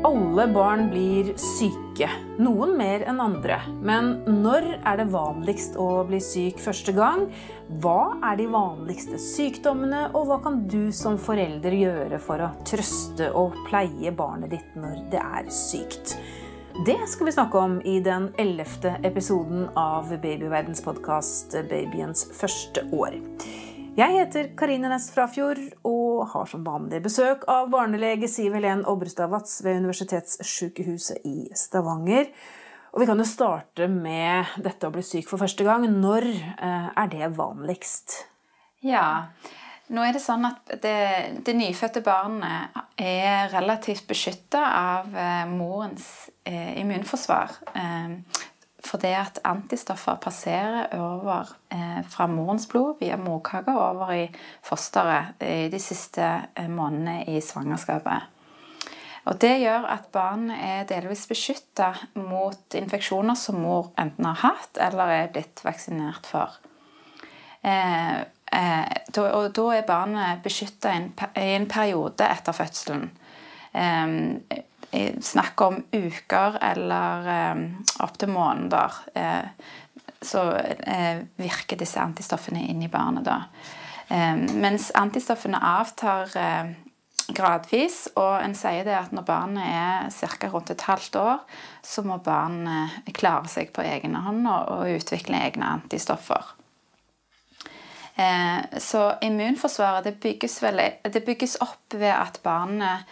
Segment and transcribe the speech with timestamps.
[0.00, 2.06] Alle barn blir syke,
[2.40, 3.58] noen mer enn andre.
[3.84, 7.26] Men når er det vanligst å bli syk første gang?
[7.84, 13.28] Hva er de vanligste sykdommene, og hva kan du som forelder gjøre for å trøste
[13.36, 16.16] og pleie barnet ditt når det er sykt?
[16.86, 23.20] Det skal vi snakke om i den ellevte episoden av Babyverdens podkast 'Babyens første år'.
[23.98, 29.32] Jeg heter Karine Næss Frafjord og har som vanlig besøk av barnelege Siv Helen Obrestad
[29.32, 32.28] Watz ved Universitetssykehuset i Stavanger.
[32.94, 35.88] Og vi kan jo starte med dette å bli syk for første gang.
[35.90, 38.14] Når eh, er det vanligst?
[38.86, 39.26] Ja,
[39.90, 40.96] nå er det sånn at det,
[41.42, 46.06] det nyfødte barnet er relativt beskytta av eh, morens
[46.46, 47.58] eh, immunforsvar.
[48.80, 54.30] Eh, fordi at antistoffer passerer over eh, fra morens blod via morkaka over i
[54.62, 56.22] fosteret i de siste
[56.56, 58.22] eh, månedene i svangerskapet.
[59.24, 64.80] Og Det gjør at barnet er delvis beskytta mot infeksjoner som mor enten har hatt
[64.80, 66.56] eller er blitt vaksinert for.
[67.62, 68.20] Eh,
[68.52, 68.86] eh,
[69.20, 70.94] og Da er barnet beskytta
[71.36, 73.10] i en periode etter fødselen.
[75.22, 77.60] Snakk om uker eller eh,
[78.02, 79.46] opptil måneder, eh,
[80.22, 83.36] så eh, virker disse antistoffene inn i barnet da.
[84.08, 86.72] Eh, mens antistoffene avtar eh,
[87.30, 90.50] gradvis, og en sier det at når barnet er ca.
[90.50, 91.42] rundt et halvt år,
[91.86, 96.56] så må barnet klare seg på egen hånd og, og utvikle egne antistoffer.
[98.18, 103.06] Eh, så immunforsvaret det bygges, vel, det bygges opp ved at barnet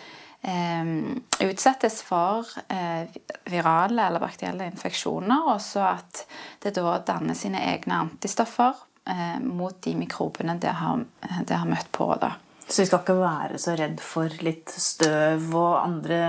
[1.40, 3.08] utsettes for eh,
[3.44, 6.24] virale eller bakterielle infeksjoner, og så at
[6.62, 8.76] det da danner sine egne antistoffer
[9.08, 11.02] eh, mot de mikrobene det har,
[11.44, 12.12] det har møtt på.
[12.20, 12.36] da.
[12.68, 16.22] Så vi skal ikke være så redd for litt støv og andre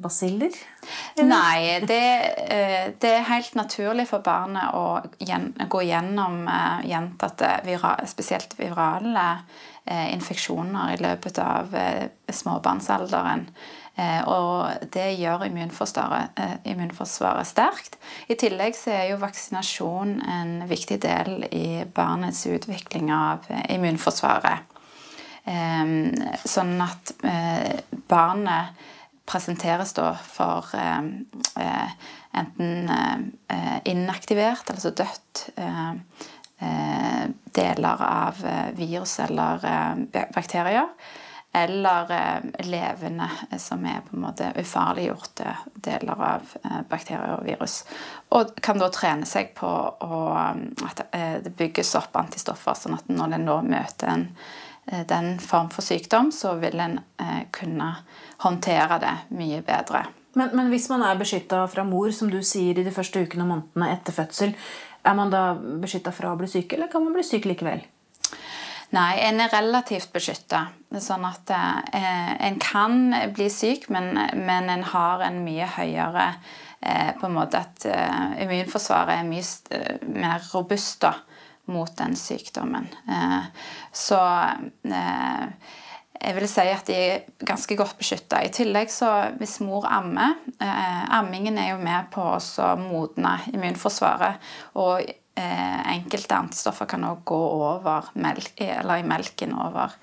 [0.00, 0.54] basiller?
[1.20, 2.04] Nei, det,
[2.46, 5.02] eh, det, er helt naturlig for barnet å
[5.70, 6.46] gå gjennom
[6.86, 7.58] gjentatte,
[8.08, 9.69] spesielt virale Eh,
[10.12, 13.46] infeksjoner i løpet av eh, småbarnsalderen.
[13.96, 17.98] Eh, og det gjør immunforsvaret, sterkt.
[18.28, 24.76] I tillegg så er jo vaksinasjon en viktig del i barnets utvikling av immunforsvaret.
[25.50, 27.12] Sånn at
[28.12, 28.82] barnet
[29.26, 30.68] presenteres da for
[32.36, 32.92] enten
[33.88, 35.94] inaktivert, altså dødt Eh,
[37.52, 40.88] deler av eh, virus eller eh, bakterier.
[41.52, 42.06] Eller
[42.62, 43.26] levende,
[43.58, 46.52] som er på en måte ufarliggjorte deler av
[46.86, 47.80] bakterier og virus.
[48.38, 50.20] Og kan da trene seg på å,
[50.86, 51.02] at
[51.42, 54.24] det bygges opp antistoffer, sånn at når en nå møter en,
[55.10, 57.00] den form for sykdom, så vil en
[57.50, 57.90] kunne
[58.46, 60.06] håndtere det mye bedre.
[60.38, 63.42] Men, men hvis man er beskytta fra mor, som du sier, i de første ukene
[63.42, 64.54] og månedene etter fødsel,
[65.02, 67.82] er man da beskytta fra å bli syk, eller kan man bli syk likevel?
[68.90, 70.64] Nei, en er relativt beskytta.
[70.98, 76.26] Sånn at eh, en kan bli syk, men, men en har en mye høyere
[76.80, 81.14] eh, på en måte At eh, immunforsvaret er mye mer robust da,
[81.70, 82.90] mot den sykdommen.
[83.06, 83.46] Eh,
[83.94, 84.18] så
[84.90, 85.76] eh,
[86.20, 88.42] jeg vil si at de er ganske godt beskytta.
[88.44, 89.08] I tillegg så
[89.40, 94.50] hvis mor ammer eh, Ammingen er jo med på å modne immunforsvaret.
[94.80, 99.96] Og eh, enkelte antistoffer kan òg gå over melk, eller i melken over.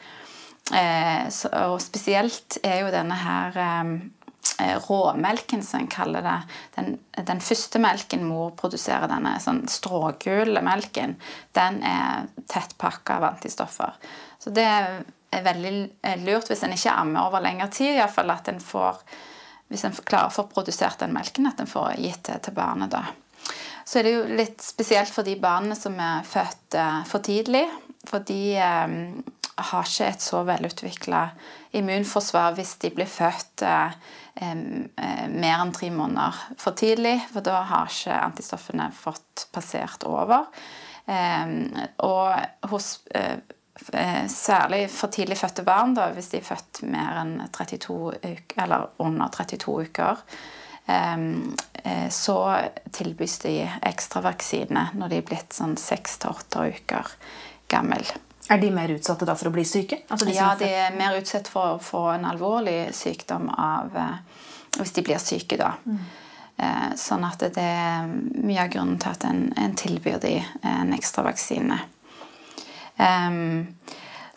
[0.73, 3.91] Eh, så, og spesielt er jo denne her eh,
[4.65, 6.39] eh, råmelken, som en kaller det.
[6.79, 6.95] Den,
[7.29, 11.13] den, første melken mor produserer, denne sånn strågule melken,
[11.53, 13.93] den er tett pakka av antistoffer.
[14.41, 14.65] Så det
[15.31, 17.97] er veldig eh, lurt hvis en ikke ammer over lengre tid.
[17.97, 19.01] I fall at en får,
[19.67, 22.91] Hvis en klarer å få produsert den melken, at en får gitt det til barnet.
[22.91, 23.03] da.
[23.83, 27.65] Så er det jo litt spesielt for de barna som er født uh, for tidlig.
[28.07, 28.95] For de eh,
[29.71, 31.25] har ikke et så velutvikla
[31.75, 33.95] immunforsvar hvis de blir født eh,
[34.39, 37.17] uh, mer enn tre måneder for tidlig.
[37.33, 40.47] For da har ikke antistoffene fått passert over.
[41.07, 41.55] Eh,
[42.07, 43.37] og hos Eh,
[44.29, 48.87] særlig for tidlig fødte barn, da, hvis de er født mer enn 32 uker, eller
[49.03, 50.21] under 32 uker,
[50.87, 52.37] eh, så
[52.91, 57.11] tilbys de ekstra vaksine når de er blitt sånn 6-8 uker
[57.71, 58.05] gammel.
[58.49, 60.01] Er de mer utsatte da for å bli syke?
[60.07, 64.47] Altså de ja, de er mer utsatt for å få en alvorlig sykdom av, eh,
[64.79, 65.75] hvis de blir syke, da.
[65.85, 66.07] Mm.
[66.97, 70.31] Sånn at det er mye av grunnen til at en, en tilbyr de
[70.65, 71.77] en ekstra vaksine.
[72.97, 73.77] Um,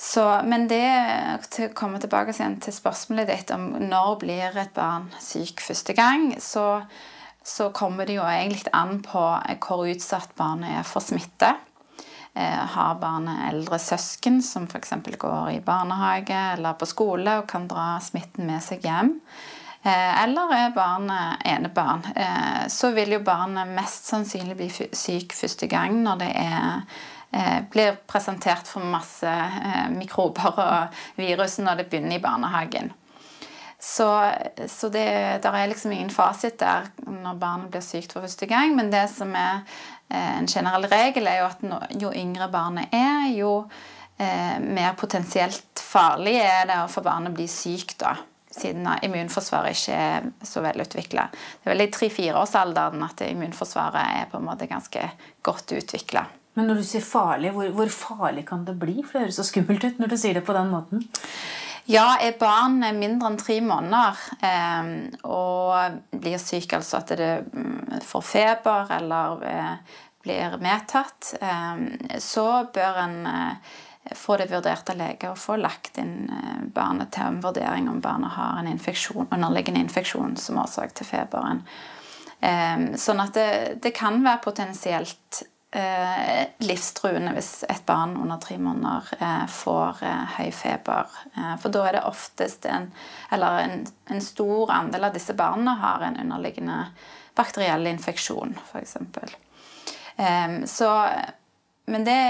[0.01, 0.81] Så, men det
[1.53, 6.31] til å komme tilbake til spørsmålet ditt om når blir et barn syk første gang,
[6.41, 6.81] så,
[7.45, 9.27] så kommer det jo egentlig an på
[9.61, 11.53] hvor utsatt barnet er for smitte.
[12.33, 14.97] Eh, har barnet eldre søsken som f.eks.
[15.21, 19.19] går i barnehage eller på skole og kan dra smitten med seg hjem?
[19.85, 22.09] Eh, eller er barnet enebarn?
[22.17, 27.03] Eh, så vil jo barnet mest sannsynlig bli syk første gang når det er
[27.71, 32.91] blir presentert for masse eh, mikrober og virus når det begynner i barnehagen.
[33.81, 34.07] Så,
[34.69, 35.07] så det
[35.41, 38.75] er liksom ingen fasit der når barnet blir sykt for første gang.
[38.77, 39.63] Men det som er
[40.11, 43.55] eh, en generell regel, er jo at jo yngre barnet er, jo
[44.21, 48.03] mer potensielt farlig er det for barnet å bli sykt.
[48.03, 48.19] da.
[48.53, 51.25] Siden immunforsvaret ikke er så velutvikla.
[51.33, 55.07] Det er vel i tre-fireårsalderen at immunforsvaret er på en måte ganske
[55.47, 56.27] godt utvikla.
[56.59, 58.99] Men når du sier farlig, hvor, hvor, farlig kan det bli?
[59.05, 61.05] For det høres så skummelt ut når du sier det på den måten.
[61.91, 64.91] Ja, er barn mindre enn tre måneder eh,
[65.27, 72.47] og blir syk, altså at det mm, får feber eller eh, blir medtatt, eh, så
[72.75, 73.79] bør en eh,
[74.17, 78.03] få det vurdert av lege og få lagt inn eh, barnet til en vurdering om
[78.05, 81.65] barnet har en infeksjon, underliggende infeksjon som årsak til feberen.
[82.41, 83.51] Eh, sånn at det,
[83.83, 90.37] det kan være potensielt eh, livstruende hvis et barn under tre måneder eh, får eh,
[90.39, 91.19] høy feber.
[91.63, 92.91] For da er det oftest en
[93.33, 96.87] Eller en, en, stor andel av disse barna har en underliggende
[97.39, 98.97] bakteriell infeksjon, f.eks.
[100.17, 100.91] Eh, så
[101.87, 102.23] Men det,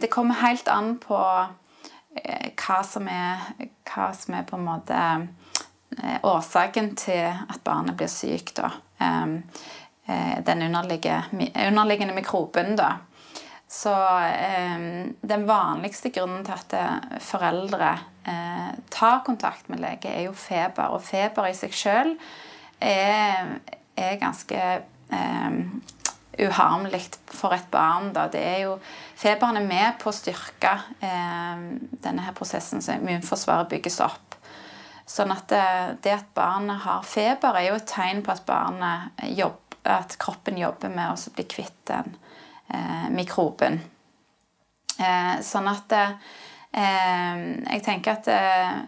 [0.00, 3.42] det, kommer helt an på hva som er,
[3.84, 5.00] hva som er på en måte
[6.24, 8.62] årsaken til at barnet blir sykt.
[10.10, 12.76] Eh, den underliggende mikroben.
[12.76, 12.96] Da.
[13.68, 17.98] Så eh, den vanligste grunnen til at eh, foreldre
[18.92, 20.92] tar kontakt med lege, er jo feber.
[20.92, 22.10] Og feber i seg sjøl
[22.78, 23.54] er,
[23.96, 24.60] er, ganske
[26.38, 28.12] uharmelig for et barn.
[28.14, 28.26] Da.
[28.30, 28.76] Det er jo,
[29.18, 31.64] feberen er med på å styrke eh,
[32.04, 34.36] denne her prosessen som immunforsvaret bygges opp.
[35.08, 35.64] Sånn at det,
[36.04, 40.58] det at barnet har feber, er jo et tegn på at barnet jobber at kroppen
[40.58, 42.16] jobber med å bli kvitt den
[42.68, 43.80] eh, mikroben.
[45.00, 46.12] Eh, sånn at eh,
[46.76, 48.80] Jeg tenker at eh,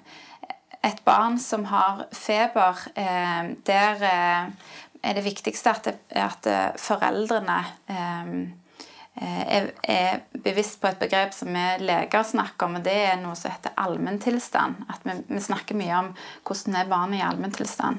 [0.83, 6.47] et barn som har feber, eh, der eh, er det viktigste at, det, at
[6.79, 7.56] foreldrene
[7.91, 13.35] er, er, bevisst på et begrep som vi leger snakker om, og det er noe
[13.35, 14.85] som heter allmenntilstand.
[15.03, 16.12] Vi, vi snakker mye om
[16.47, 17.99] hvordan er barnet i allmenntilstand.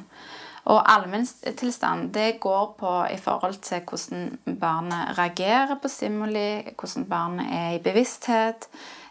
[0.72, 7.52] Og allmenntilstand det går på i forhold til hvordan barnet reagerer på stimuli, hvordan barnet
[7.52, 8.70] er i bevissthet,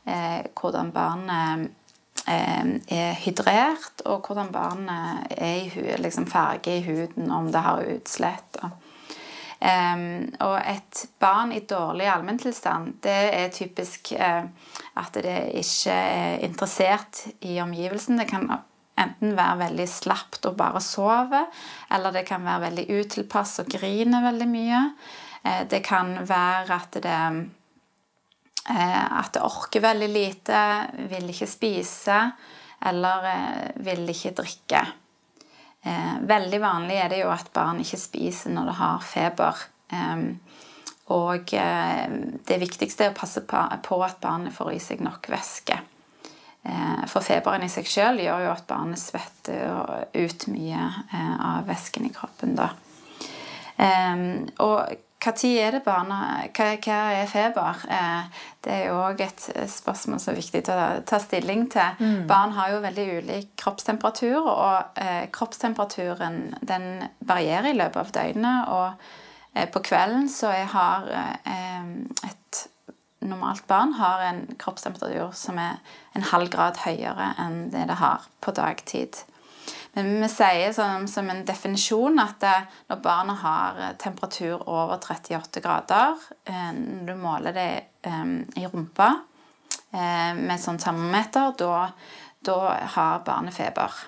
[0.08, 1.69] eh, hvordan barnet
[2.25, 7.84] eh, er hydrert, og hvordan barnet er i liksom farge i huden, om det har
[7.98, 8.62] utslett.
[9.62, 14.48] Um, og et barn i dårlig allmenntilstand, det er typisk uh,
[14.98, 18.19] at det ikke er interessert i omgivelsen.
[18.19, 18.48] Det kan
[19.00, 21.43] enten være veldig slapt og bare sove,
[21.93, 24.81] eller det kan være veldig utilpass og griner veldig mye.
[25.43, 27.21] Eh, det kan være at det,
[28.71, 30.65] eh, at det orker veldig lite,
[31.11, 32.19] vil ikke spise
[32.87, 34.89] eller eh, vil ikke drikke.
[35.82, 39.63] Veldig vanlig er det jo at barn ikke spiser når det har feber.
[41.11, 45.81] Og det viktigste er å passe på at barnet får i seg nok væske.
[46.62, 51.66] Eh, for feberen i seg sjøl gjør jo at barnet svetter ut mye eh, av
[51.66, 52.54] væsken i kroppen.
[52.58, 52.69] da.
[54.62, 56.19] Og tid er det barna
[56.54, 57.82] hva, hva, er feber?
[57.90, 61.98] Eh, det er jo òg et spørsmål som er viktig å ta stilling til.
[61.98, 62.28] Mm.
[62.31, 65.02] Barn har jo veldig ulik kroppstemperatur, og
[65.34, 68.70] kroppstemperaturen den varierer i løpet av døgnet.
[68.70, 72.42] Og på kvelden så jeg har et
[73.22, 75.81] normalt barn har en kroppstemperatur som er
[76.17, 79.22] en halv grad høyere enn det det har på dagtid.
[79.93, 82.55] Men vi sier som, som en definisjon at det,
[82.88, 86.17] når barnet har temperatur over 38 grader,
[86.48, 87.69] eh, når du måler det
[88.08, 88.24] eh,
[88.62, 89.10] i rumpa
[89.93, 91.91] eh, med sånn termometer, da
[92.96, 94.00] har barnet feber.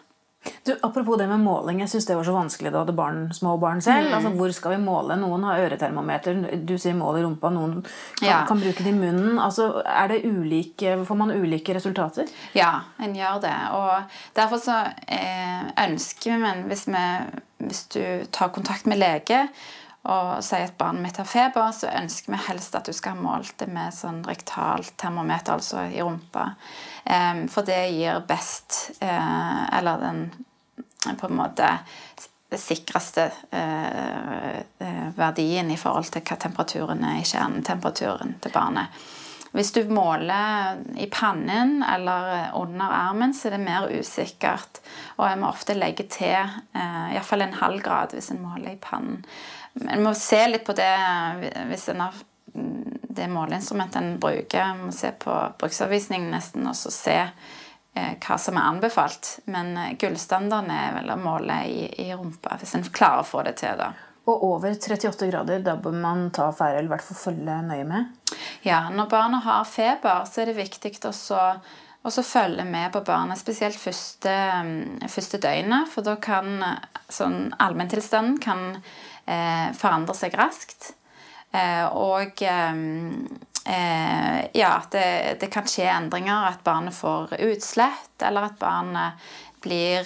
[0.65, 1.81] Du, apropos det med måling.
[1.81, 4.09] Jeg syns det var så vanskelig da du hadde barn, små barn selv.
[4.09, 4.15] Mm.
[4.17, 5.17] Altså, Hvor skal vi måle?
[5.21, 8.41] Noen har øretermometer, du sier mål i rumpa, noen kan, ja.
[8.49, 9.39] kan bruke det i munnen.
[9.39, 12.29] Altså, er det ulike, Får man ulike resultater?
[12.57, 12.73] Ja,
[13.03, 13.55] en gjør det.
[13.77, 17.07] Og derfor så eh, ønsker vi, men hvis, vi,
[17.65, 19.47] hvis du tar kontakt med lege
[20.05, 23.25] og sier at barnet mitt har feber, så ønsker vi helst at du skal ha
[23.25, 26.51] målt det med sånn rektalt termometer, altså i rumpa.
[27.09, 30.23] Um, for det gir best uh, Eller den
[31.21, 31.69] på en måte
[32.55, 39.05] sikreste uh, uh, verdien i forhold til hva temperaturen er i kjernetemperaturen til barnet.
[39.55, 44.81] Hvis du måler i pannen eller under armen, så er det mer usikkert.
[45.15, 48.81] Og jeg må ofte legge til eh, iallfall en halv grad hvis en måler i
[48.83, 49.21] pannen.
[49.83, 50.93] En må se litt på det
[51.71, 52.23] hvis en har
[53.15, 54.61] det måleinstrumentet en bruker.
[54.61, 59.39] En må se på bruksanvisningen nesten og så se eh, hva som er anbefalt.
[59.51, 63.45] Men eh, gullstandarden er vel å måle i, i rumpa, hvis en klarer å få
[63.47, 63.79] det til.
[63.79, 63.93] da.
[64.25, 67.87] Og over 38 grader, da bør man ta affære, eller i hvert fall følge nøye
[67.89, 68.37] med?
[68.65, 73.77] Ja, når barnet har feber, så er det viktig å følge med på barnet, spesielt
[73.77, 74.37] første,
[75.13, 75.91] første døgnet.
[75.93, 76.57] For da kan
[77.13, 78.65] sånn allmenntilstanden kan
[79.27, 80.93] eh, forandre seg raskt.
[81.55, 82.75] Eh, og eh,
[84.55, 85.07] ja, det,
[85.41, 86.51] det, kan skje endringer.
[86.51, 89.29] At barnet får utslett, eller at barnet
[89.65, 90.05] blir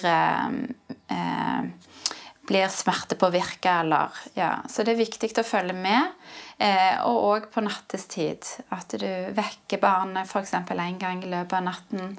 [2.49, 4.53] blir smertepåvirka eller Ja.
[4.69, 6.15] Så det er viktig å følge med.
[6.57, 8.47] Eh, og òg på nattestid.
[8.73, 10.55] At du vekker barnet f.eks.
[10.57, 12.15] en gang i løpet av natten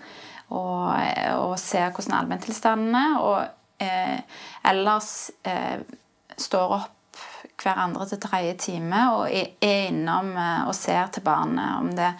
[0.49, 0.95] og,
[1.35, 3.17] og ser hvordan allmenntilstanden er.
[3.19, 4.23] Og eh,
[4.71, 5.11] ellers
[5.43, 5.83] eh,
[6.41, 7.25] står opp
[7.61, 9.53] hver andre til tredje time og er
[9.89, 12.13] innom eh, og ser til barnet om det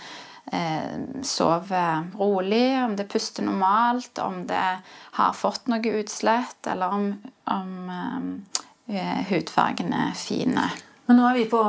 [0.53, 4.67] eh, sover rolig, om det puster normalt, om det
[5.17, 7.09] har fått noe utslett, eller om,
[7.51, 7.91] om
[8.91, 10.69] eh, hudfargen er fine.
[11.11, 11.61] Men nå er vi på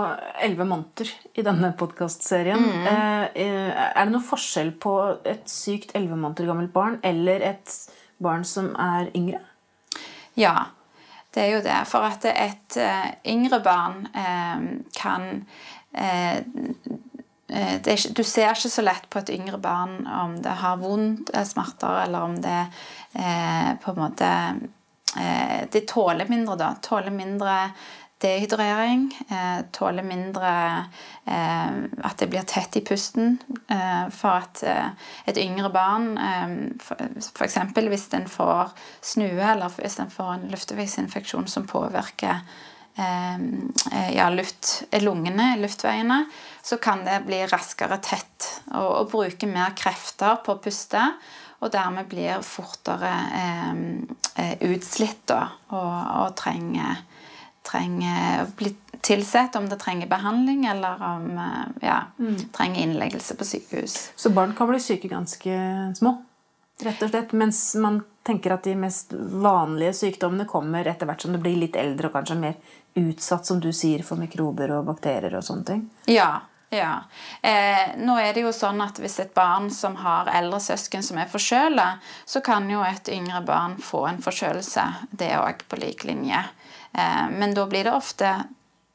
[0.46, 2.62] elleve måneder i denne podkastserien.
[2.62, 2.84] Mm.
[2.91, 4.93] Eh, eh, er det noe forskjell på
[5.25, 7.74] et sykt elleve måneder gammelt barn eller et
[8.22, 9.41] barn som er yngre?
[10.38, 10.70] Ja,
[11.32, 11.78] det er jo det.
[11.88, 14.66] For at et uh, yngre barn uh,
[14.98, 15.44] kan
[17.52, 21.34] Eh, ikke, du ser ikke så lett på et yngre barn om det har vondt,
[21.34, 22.60] eller smerter, eller om det
[23.20, 24.30] eh, på en måte
[25.20, 26.70] eh, Det tåler mindre, da.
[26.82, 27.56] Tåler mindre
[28.22, 29.08] dehydrering.
[29.30, 30.51] Eh, tåler mindre
[31.25, 33.40] eh, at det blir tett i pusten.
[34.12, 34.63] for at
[35.25, 36.18] et yngre barn,
[36.82, 37.58] f.eks.
[37.88, 42.42] hvis den får snue, eller hvis den får en luftveisinfeksjon som påvirker
[44.12, 46.25] ja, luft, lungene, luftveiene,
[46.62, 51.06] så kan det bli raskere tett og, og bruke mer krefter på å puste.
[51.62, 53.82] Og dermed blir fortere eh,
[54.42, 57.04] eh, utslitt da, og, og trenger,
[57.68, 62.38] trenger å bli tilsett om det trenger behandling eller om det ja, mm.
[62.53, 64.12] trenger innleggelse på sykehus.
[64.15, 65.58] Så barn kan bli syke ganske
[65.98, 66.18] små?
[66.82, 71.34] Rett og slett, Mens man tenker at de mest vanlige sykdommene kommer etter hvert som
[71.34, 75.38] du blir litt eldre og kanskje mer utsatt som du sier, for mikrober og bakterier
[75.38, 75.84] og sånne ting?
[76.10, 76.41] Ja,
[76.72, 77.03] ja.
[77.41, 81.20] Eh, nå er det jo sånn at Hvis et barn som har eldre søsken som
[81.20, 81.88] er forkjøla,
[82.25, 86.39] så kan jo et yngre barn få en forkjølelse, det òg, på lik linje.
[86.93, 88.31] Eh, men da blir det ofte,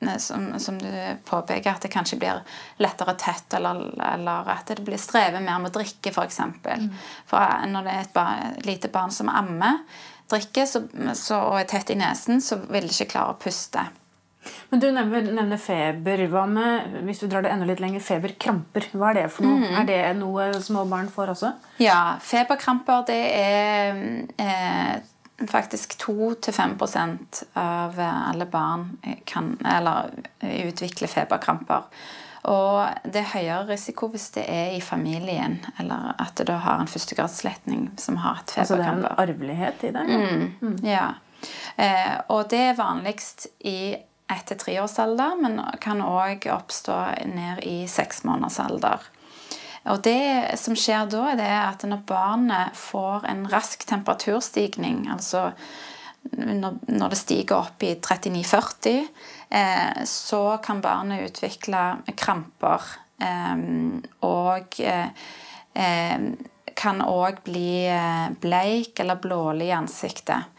[0.00, 0.90] eh, som, som, du
[1.24, 2.42] påpeker, at det kanskje blir
[2.82, 6.40] lettere tett, eller, eller at det blir strevet mer med å drikke, f.eks.
[6.62, 6.90] For, mm.
[7.30, 9.84] for når det er et barn, lite barn som ammer,
[10.30, 10.82] drikker så,
[11.14, 13.86] så, og er tett i nesen, så vil det ikke klare å puste.
[14.70, 16.22] Men du nevner, nevner, feber.
[16.30, 18.88] Hva med, hvis du drar det enda litt lenger, feberkramper?
[18.94, 19.58] Hva er det for noe?
[19.62, 19.76] Mm.
[19.80, 21.52] Er det noe små barn får også?
[21.82, 24.00] Ja, feberkramper det er
[24.42, 24.92] eh,
[25.49, 31.83] faktisk 2-5% av alle barn kan eller utvikle feberkramper.
[32.47, 36.90] Og det er høyere risiko hvis det er i familien, eller at du har en
[36.90, 38.62] førstegradsletning som har et feberkramper.
[38.62, 40.05] Altså det er en arvelighet i det?
[40.09, 40.19] Ja.
[40.19, 40.76] Mm, mm.
[40.87, 41.07] ja.
[41.76, 43.97] Eh, og det er vanligst i
[44.31, 46.97] etter treårsalder, men kan òg oppstå
[47.31, 49.11] ned i seksmånedersalder.
[49.93, 55.50] Og det som skjer da, er at når barnet får en rask temperaturstigning, altså
[56.33, 59.07] når det stiger opp i 39-40,
[59.50, 61.85] eh, så kan barnet utvikle
[62.19, 62.88] kramper.
[63.23, 63.62] Eh,
[64.26, 66.26] og eh,
[66.76, 67.71] kan òg bli
[68.43, 70.55] bleik eller blålig i ansiktet.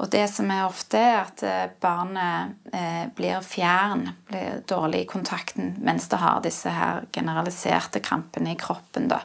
[0.00, 5.08] Og det som er ofte, er at eh, barnet eh, blir fjern, blir dårlig i
[5.10, 9.10] kontakten mens det har disse her generaliserte krampene i kroppen.
[9.12, 9.20] Da.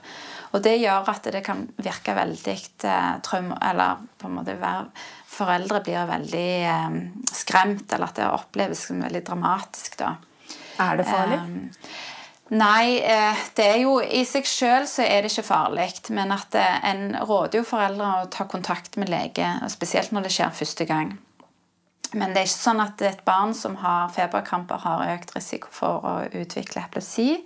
[0.51, 3.53] Og det gjør at det kan virke veldig eh, traum...
[3.61, 4.89] Eller på en måte være
[5.35, 6.99] Foreldre blir veldig eh,
[7.35, 9.97] skremt, eller at det oppleves som veldig dramatisk.
[9.99, 10.13] Da.
[10.79, 11.39] Er det farlig?
[11.39, 11.57] Um,
[12.53, 15.87] Nei, eh, det er jo i seg sjøl så er det ikke farlig.
[16.13, 20.35] Men at eh, en råder jo foreldre å ta kontakt med lege, spesielt når det
[20.35, 21.15] skjer første gang.
[22.13, 26.05] men det er ikke sånn at et barn som har feberkramper, har økt risiko for
[26.05, 27.41] å utvikle epilepsi.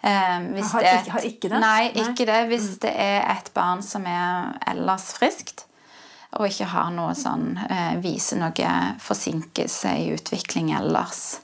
[0.00, 1.60] Eh, har, det, ikke, har, ikke, det?
[1.60, 2.40] Nei, ikke det.
[2.54, 2.78] Hvis mm.
[2.86, 5.66] det er et barn som er ellers friskt,
[6.38, 7.56] og ikke har noe sånn
[7.98, 11.40] Viser noe forsinkelse i utvikling ellers.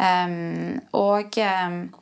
[0.00, 1.99] Um, og um, eh,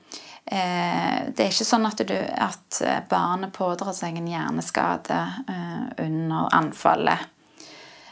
[0.48, 2.78] det er ikke sånn at, du, at
[3.10, 7.26] barnet pådrar seg en hjerneskade eh, under anfallet.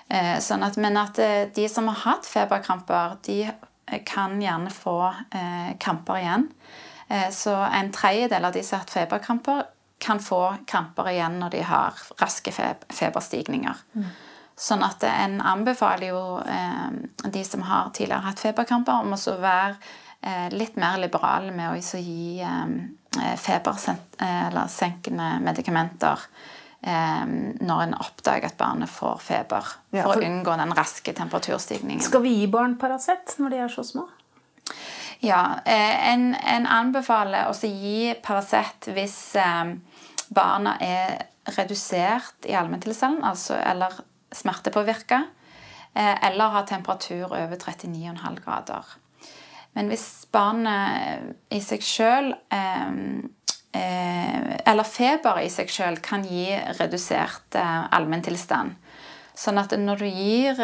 [0.08, 3.40] Eh, sånn at, men at eh, de som har hatt feberkramper, de
[4.06, 6.46] kan gjerne få eh, kramper igjen.
[7.08, 9.64] Eh, så en tredjedel av de som har hatt feberkramper,
[9.98, 13.78] kan få kramper igjen når de har raske feberstigninger.
[13.96, 14.08] Mm.
[14.56, 19.72] Sånn at en anbefaler jo eh, de som har tidligere hatt feberkramper, om å være
[19.72, 20.15] eh,
[20.52, 26.28] litt mer liberale med å gi eh, febersenkende medikamenter
[26.86, 29.64] når en oppdager at barnet får feber.
[29.64, 32.04] For, ja, for, å unngå den raske temperaturstigningen.
[32.04, 34.04] Skal vi gi barn Paracet når de er så små?
[35.24, 39.18] Ja, en, en anbefaler å gi Paracet hvis
[40.28, 43.92] barna er redusert i allmenntilstanden, altså, eller
[44.34, 45.22] smertepåvirka,
[45.94, 48.84] eh, eller har temperatur over 39,5 grader.
[49.76, 52.92] Men hvis barnet i seg sjøl eh,
[53.76, 58.76] eh, Eller feber i seg sjøl kan gi redusert allmenntilstand.
[59.36, 60.60] Sånn at når du gir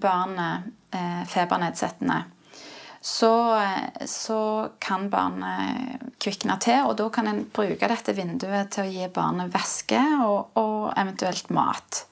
[0.00, 0.70] barnet
[1.28, 2.22] febernedsettende,
[3.04, 3.60] så,
[4.08, 4.38] så,
[4.80, 6.86] kan barnet kvikne til.
[6.88, 11.52] Og da kan en bruke dette vinduet til å gi barnet væske og, og eventuelt
[11.52, 12.06] mat.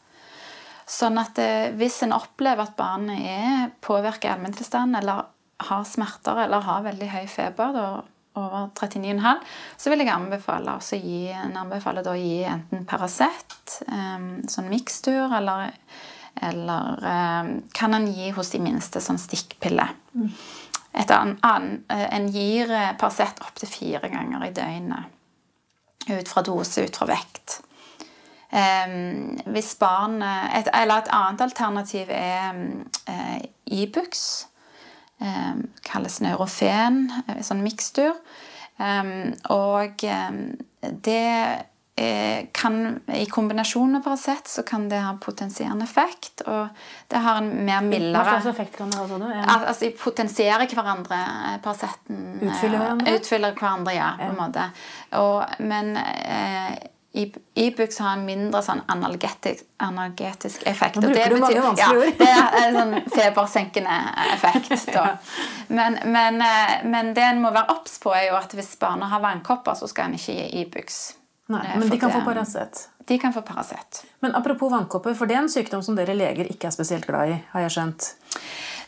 [0.92, 5.30] Sånn at eh, hvis en opplever at barnet er påvirket i allmenntilstand, eller
[5.62, 7.87] har smerter eller har veldig høy feber, da,
[8.35, 9.42] over 39,5,
[9.76, 15.75] så vil jeg anbefale å gi, anbefale å gi enten Paracet, um, sånn mikstur, eller,
[16.49, 19.88] eller um, kan en gi hos de minste sånn stikkpille.
[20.16, 20.30] Mm.
[21.02, 25.18] An, an, en gir Paracet opptil fire ganger i døgnet.
[26.09, 27.61] Ut fra dose, ut fra vekt.
[28.52, 32.58] Um, hvis barn, et, Eller et annet alternativ er
[33.65, 34.25] Ibux.
[35.23, 38.17] Um, kalles neurofen, en sånn mikstur.
[38.82, 41.19] Um, og det
[41.97, 46.43] er, kan I kombinasjon med Paracet så kan det ha potensierende effekt.
[46.47, 46.69] Og
[47.08, 49.06] det har en mer mildere Hva slags effekt kan det ha?
[49.11, 49.26] Sånn?
[49.28, 51.21] Al altså, de potensierer hverandre.
[51.65, 53.17] Paraceten Utfyller hverandre?
[53.19, 54.15] Utfyller hverandre, ja.
[54.19, 54.67] på en måte.
[55.21, 56.73] Og, men eh,
[57.55, 60.97] Ibux har en mindre sånn analgetisk, analgetisk effekt.
[60.97, 62.23] Nå bruker du mange vanskelige ord.
[62.25, 63.99] Ja, det er en sånn febersenkende
[64.33, 64.71] effekt.
[64.93, 65.05] Da.
[65.69, 69.09] Men, men, eh, men, det en må være obs på, er jo at hvis barna
[69.13, 70.99] har vannkopper, så skal en ikke gi Ibux.
[71.53, 72.87] Nei, eh, men de kan få Paracet?
[73.09, 74.03] De kan få Paracet.
[74.25, 77.35] Men apropos vannkopper, for det er en sykdom som dere leger ikke er spesielt glad
[77.35, 78.13] i, har jeg skjønt?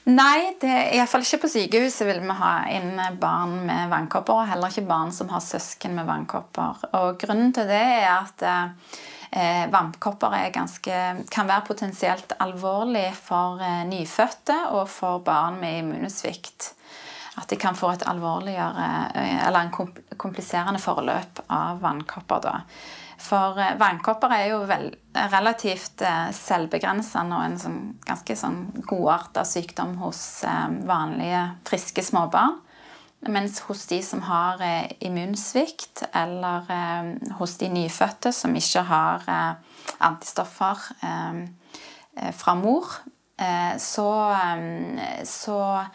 [0.04, 4.42] Nei, det er iallfall ikke på sykehuset vil vi ha inn barn med vannkopper.
[4.42, 6.82] Og heller ikke barn som har søsken med vannkopper.
[6.98, 10.98] Og grunnen til det er at eh, vannkopper ganske,
[11.32, 16.74] kan være potensielt alvorlig for eh, nyfødte og for barn med immunsvikt.
[17.40, 22.44] At de kan få et alvorligere, eh, eller en kompliserende forløp av vannkopper.
[22.44, 22.60] da.
[23.24, 24.90] For eh, vannkopper er jo vel,
[25.32, 32.60] relativt eh, selvbegrensende og en sånn, ganske sånn godarta sykdom hos eh, vanlige, friske småbarn.
[33.32, 39.24] Mens hos de som har eh, immunsvikt, eller eh, hos de nyfødte som ikke har
[39.30, 40.90] eh, antistoffer
[42.34, 42.86] fra mor,
[43.82, 44.08] så,
[45.26, 45.88] så eh,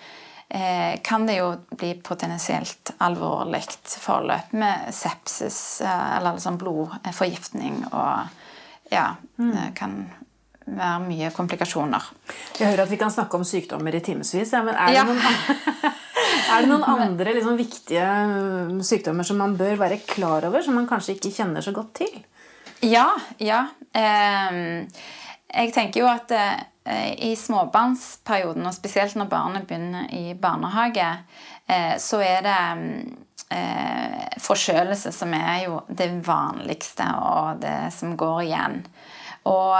[1.03, 3.61] kan det jo bli potensielt alvorlig
[4.01, 7.83] forløp med sepsis eh, eller liksom blodforgiftning.
[7.91, 9.51] Og ja, mm.
[9.53, 9.99] det kan
[10.65, 12.07] være mye komplikasjoner.
[12.57, 15.05] Jeg hører at vi kan snakke om sykdommer i timevis, ja, men er det ja.
[15.05, 15.21] noen,
[16.55, 20.77] er det noen andre liksom, viktige mm, sykdommer som man bør være klar over, som
[20.81, 22.19] man kanskje ikke kjenner så godt til?
[22.85, 23.05] Ja,
[23.37, 23.67] ja.
[23.93, 24.59] Eh,
[25.49, 31.09] jeg tenker jo at eh, Eh, I småbarnsperioden, og spesielt når barnet begynner i barnehage,
[31.69, 32.61] eh, så er det
[33.53, 38.79] eh, forkjølelse som er jo det vanligste, og det som går igjen.
[39.49, 39.77] Og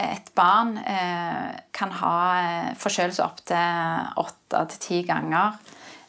[0.00, 0.72] et barn
[1.76, 2.16] kan ha
[2.80, 5.60] forkjølelse opptil åtte til ti ganger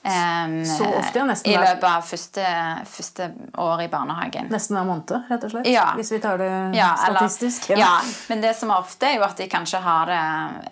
[0.02, 2.46] Um, så ofte, ja, nesten I løpet av første,
[2.90, 3.28] første
[3.62, 4.48] år i barnehagen.
[4.50, 5.70] Nesten hver måned, rett og slett?
[5.70, 5.92] Ja.
[5.98, 7.70] Hvis vi tar det ja, statistisk?
[7.70, 7.94] Eller, ja.
[8.32, 10.24] Men det som er ofte, er jo at de kanskje har det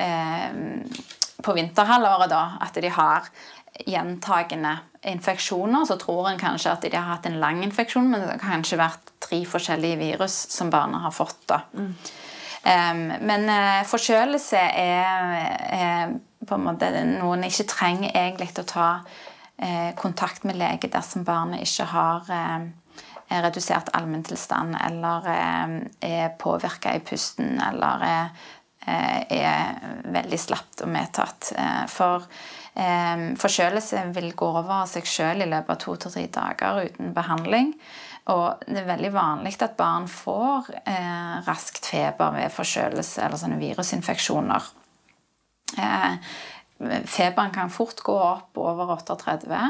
[0.02, 1.06] eh,
[1.46, 2.44] på vinterhalvåret, da.
[2.66, 3.30] At de har
[3.86, 5.86] gjentagende infeksjoner.
[5.86, 8.82] Så tror en kanskje at de har hatt en lang infeksjon, men det har kanskje
[8.82, 11.38] vært tre forskjellige virus som barna har fått.
[11.54, 11.62] da.
[11.78, 11.94] Mm.
[12.60, 15.38] Um, men uh, forkjølelse er,
[15.72, 16.18] er,
[16.50, 18.90] på en måte noen ikke trenger egentlig å ta
[19.58, 22.70] eh, kontakt med lege dersom barnet ikke har eh,
[23.30, 28.48] redusert allmenntilstand eller er påvirka i pusten eller er,
[28.90, 29.76] er
[30.10, 31.52] veldig slapt og medtatt.
[31.94, 32.26] For
[33.44, 37.14] forkjølelse vil gå over av seg sjøl i løpet av to til tre dager uten
[37.14, 37.76] behandling.
[38.30, 43.60] Og det er veldig vanlig at barn får eh, raskt feber ved forkjølelse eller sånne
[43.62, 44.68] virusinfeksjoner.
[45.78, 46.16] Eh,
[47.06, 49.70] feberen kan fort gå opp over 38.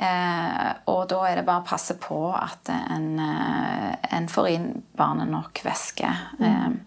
[0.00, 4.70] Eh, og da er det bare å passe på at en, eh, en får inn
[4.96, 6.12] barnet nok væske.
[6.40, 6.80] Mm.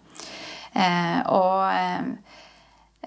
[1.30, 2.24] og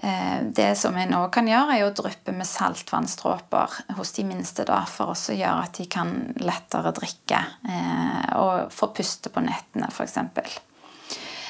[0.02, 4.66] Eh, det som en òg kan gjøre, er å dryppe med saltvannsdråper hos de minste
[4.68, 9.90] da, for å gjøre at de kan lettere drikke eh, og få puste på nettene,
[9.90, 10.20] f.eks.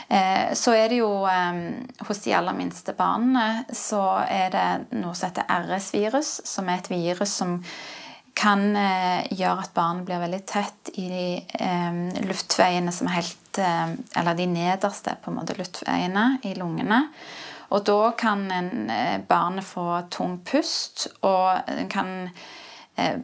[0.08, 1.10] Eh, så er det jo
[2.08, 6.90] hos de aller minste barna så er det noe som heter RS-virus, som er et
[6.92, 7.58] virus som
[8.38, 14.44] kan gjøre at barn blir veldig tett i de luftveiene som er helt Eller de
[14.46, 17.00] nederste på en måte luftveiene i lungene.
[17.74, 22.30] Og da kan en, eh, barnet få tung pust, og kan, eh,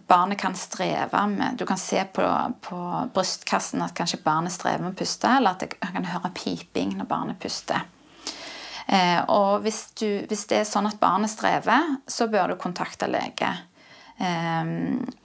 [0.06, 2.24] barnet kan streve med Du kan se på,
[2.62, 2.78] på,
[3.14, 7.08] brystkassen at kanskje barnet strever med å puste, eller at det kan høre piping når
[7.10, 7.82] barnet puster.
[8.86, 13.08] Eh, og hvis, du, hvis, det er sånn at barnet strever, så bør du kontakte
[13.10, 13.50] lege.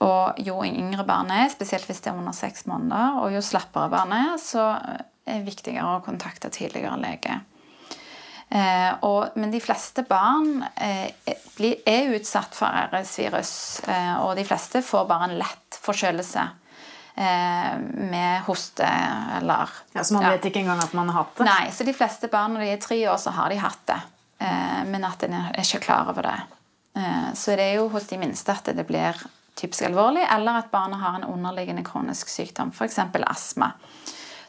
[0.02, 3.92] og jo yngre barnet er, spesielt hvis det er under seks måneder, og jo slappere
[3.92, 4.64] barnet er, så
[5.30, 7.38] er det viktigere å kontakte tidligere lege.
[8.50, 11.12] Eh, og, men de fleste barn eh,
[11.54, 13.52] blir, er utsatt for RS-virus,
[13.86, 16.48] eh, og de fleste får bare en lett forkjølelse.
[17.14, 17.74] Eh,
[18.10, 18.86] med hoste
[19.36, 20.30] eller Ja, Så man ja.
[20.34, 21.46] vet ikke engang at man har hatt det?
[21.46, 24.00] Nei, så de fleste barn når de er tre år, så har de hatt det.
[24.40, 26.38] Eh, men at en er ikke klar over det.
[26.96, 29.18] Eh, så det er jo hos de minste at det blir
[29.60, 32.98] typisk alvorlig, eller at barnet har en underliggende kronisk sykdom, f.eks.
[33.26, 33.74] astma.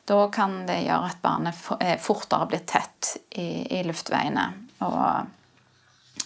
[0.06, 4.48] Da kan det gjøre at barnet eh, fortere blir tett i, i luftveiene
[4.82, 5.28] og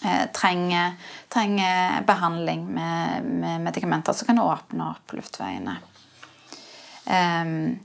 [0.02, 0.96] eh, trenger,
[1.32, 5.76] trenger, behandling med, med, medikamenter som kan åpne opp luftveiene.
[7.06, 7.78] Um,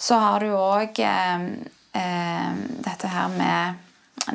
[0.00, 1.48] så har du òg um,
[1.92, 3.82] um, dette her med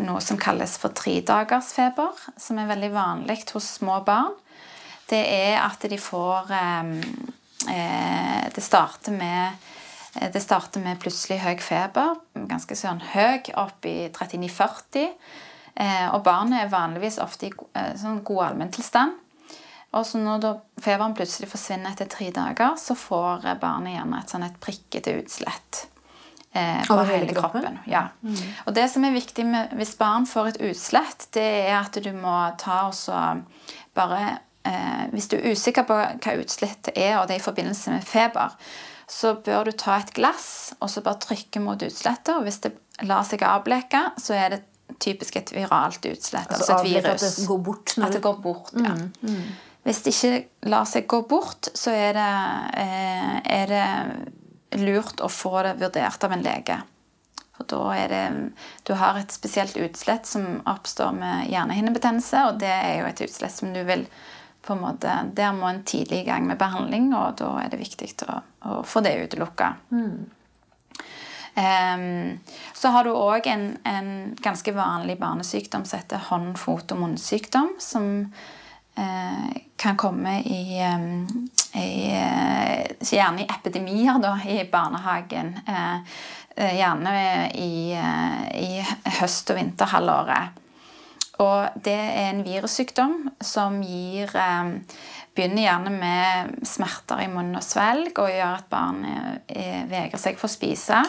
[0.04, 4.36] noe som kalles for tredagersfeber, som er veldig vanlig hos små barn.
[5.10, 6.90] Det er at de får eh,
[8.54, 9.58] Det starter med
[10.34, 12.18] det starter med plutselig høy feber,
[12.50, 15.14] ganske sånn høy, opp i 39-40.
[15.80, 19.16] Eh, og barnet er vanligvis ofte i eh, sånn god allmenntilstand.
[19.98, 24.46] Og så når feberen plutselig forsvinner etter tre dager, så får barnet gjerne et sånn
[24.46, 25.86] et prikkete utslett.
[26.52, 27.80] Eh, på hele, hele kroppen.
[27.90, 28.08] Ja.
[28.22, 28.38] Mm.
[28.66, 32.12] Og det som er viktig med, hvis barn får et utslett, det er at du
[32.18, 33.18] må ta og så
[33.98, 34.22] bare
[34.66, 38.06] eh, Hvis du er usikker på hva utslettet er, og det er i forbindelse med
[38.06, 38.56] feber,
[39.10, 42.36] så bør du ta et glass og så bare trykke mot utslettet.
[42.36, 42.76] Og hvis det
[43.10, 44.62] lar seg avbleke, så er det
[45.02, 46.52] typisk et viralt utslett.
[46.52, 47.24] Altså, altså et virus.
[47.24, 47.96] At det går bort?
[47.98, 48.94] At det går bort, ja.
[48.94, 49.42] Mm, mm.
[49.88, 52.32] Hvis det ikke lar seg gå bort, så er det,
[52.84, 56.82] eh, er det lurt å få det vurdert av en lege.
[57.58, 58.26] For da er det
[58.88, 63.56] Du har et spesielt utslett som oppstår med hjernehinnebetennelse, og det er jo et utslett
[63.56, 64.06] som du vil
[64.70, 67.82] på en måte, Der må en tidlig i gang med behandling, og da er det
[67.82, 68.36] viktig å,
[68.70, 69.74] å få det utelukka.
[69.90, 70.30] Mm.
[71.60, 72.38] Um,
[72.78, 77.74] så har du òg en, en, ganske vanlig barnesykdom som heter hånd-, fot- og munnsykdom.
[77.82, 78.12] Som
[79.00, 79.50] uh,
[79.82, 85.56] kan komme i, um, i uh, Gjerne i epidemier da, i barnehagen.
[85.66, 86.22] Uh,
[86.60, 87.12] gjerne
[87.56, 87.96] i,
[88.60, 88.82] i
[89.20, 90.58] høst- og vinterhalvåret.
[91.40, 94.76] Og det er en virussykdom som gir eh,
[95.38, 100.40] Begynner gjerne med smerter i munn og svelg og gjør at barnet eh, vegrer seg
[100.40, 101.00] for å spise.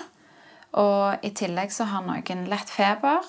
[0.78, 3.26] Og i tillegg så har noen lett feber.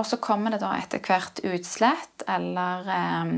[0.00, 3.34] Og så kommer det da etter hvert utslett eller eh,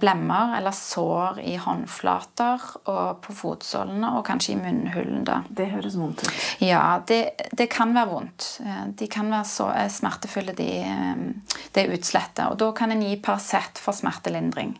[0.00, 5.22] blemmer eller sår i håndflater og på fotsålene og kanskje i munnhulen.
[5.28, 5.42] da.
[5.48, 6.40] Det høres vondt ut.
[6.64, 8.48] Ja, det, det kan være vondt.
[8.64, 10.70] Eh, de kan være så eh, smertefulle, de,
[11.76, 12.46] det utslettet.
[12.48, 14.74] Og da kan en gi Paracet for smertelindring.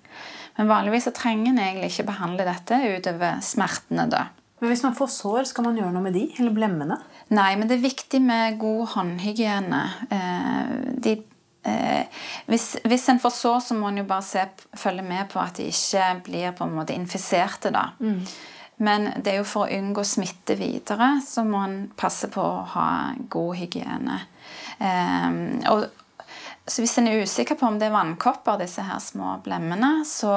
[0.57, 4.09] Men vanligvis så trenger en egentlig ikke behandle dette utover smertene.
[4.11, 4.27] da.
[4.61, 6.27] Men hvis man får sår, skal man gjøre noe med de?
[6.39, 6.99] Eller blemmene?
[7.33, 9.85] Nei, men det er viktig med god håndhygiene.
[11.01, 11.15] De
[11.63, 14.47] Eh, hvis, hvis, en får sår, så må en jo bare se,
[14.81, 17.73] følge med på at de ikke blir på en måte infiserte.
[17.75, 17.91] da.
[18.01, 18.25] Mm.
[18.81, 22.65] Men det er jo for å unngå smitte videre, så må en passe på å
[22.75, 22.89] ha
[23.29, 24.23] god hygiene.
[24.79, 25.29] Eh,
[25.73, 25.85] og,
[26.71, 30.33] så hvis en er usikker på om det er vannkopper, disse her små blemmene, så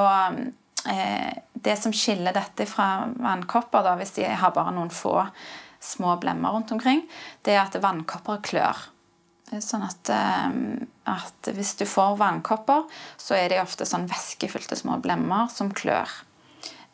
[0.90, 1.32] eh,
[1.64, 5.22] Det som skiller dette fra vannkopper, da, hvis de har bare noen få
[5.80, 7.00] små blemmer rundt omkring,
[7.44, 8.82] det er at vannkopper klør.
[9.44, 10.54] Sånn at, eh,
[11.10, 12.86] at hvis du får vannkopper,
[13.20, 16.10] så er de ofte sånn væskefylte små blemmer som klør.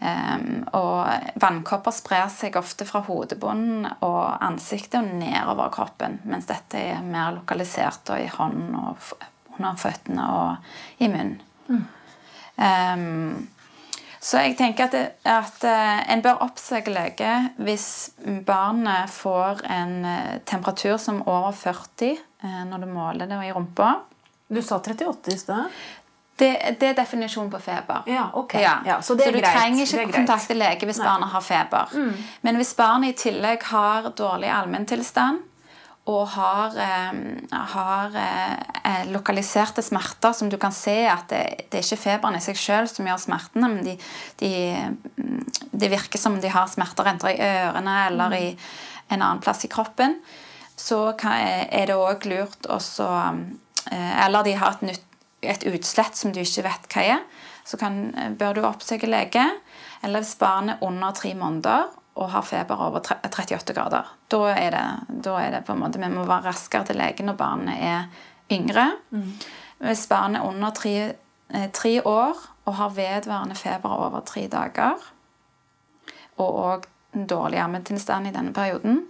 [0.01, 6.81] Um, og vannkopper sprer seg ofte fra hodebunnen og ansiktet og nedover kroppen, mens dette
[6.81, 9.11] er mer lokalisert i hånden og
[9.59, 11.43] under føttene og i munnen.
[11.69, 11.85] Mm.
[12.57, 13.49] Um,
[14.21, 17.31] så jeg tenker at, det, at uh, en bør oppsøke lege
[17.65, 17.87] hvis
[18.47, 23.95] barnet får en uh, temperatur som over 40 uh, når du måler det i rumpa.
[24.51, 25.81] Du sa 38 i stad.
[26.41, 28.05] Det, det, er definisjonen på feber.
[28.09, 28.55] Ja, ok.
[28.61, 28.79] Ja.
[28.87, 29.51] Ja, så, så, du greit.
[29.53, 31.09] trenger ikke kontakte lege hvis Nei.
[31.09, 31.93] barnet har feber.
[31.93, 32.15] Mm.
[32.45, 35.45] Men hvis barnet i tillegg har dårlig allmenntilstand
[36.09, 37.19] og har, eh,
[37.53, 42.45] har eh, lokaliserte smerter som du kan se at det, det er ikke feberen i
[42.45, 43.97] seg sjøl som gjør smertene, men de,
[44.41, 44.53] de,
[45.71, 48.47] de, virker som de har smerter enten i ørene eller i
[49.11, 50.17] en annen plass i kroppen,
[50.81, 55.07] så er det òg lurt å eh, Eller de har et nytt
[55.41, 57.21] et utslett som du ikke vet hva er,
[57.65, 59.45] så kan, bør du oppsøke lege.
[60.05, 61.87] Eller hvis barnet er under tre måneder
[62.21, 64.13] og har feber over 38 grader.
[64.31, 64.85] Da er det,
[65.25, 68.05] da er det på en måte, Vi må være raskere til legen når barnet er
[68.53, 68.87] yngre.
[69.11, 69.33] Mm.
[69.87, 70.95] Hvis barnet er under tre,
[71.55, 75.01] eh, tre, år og har vedvarende feber over tre dager,
[76.37, 76.85] og òg
[77.29, 79.01] dårlig ammetilstand i denne perioden,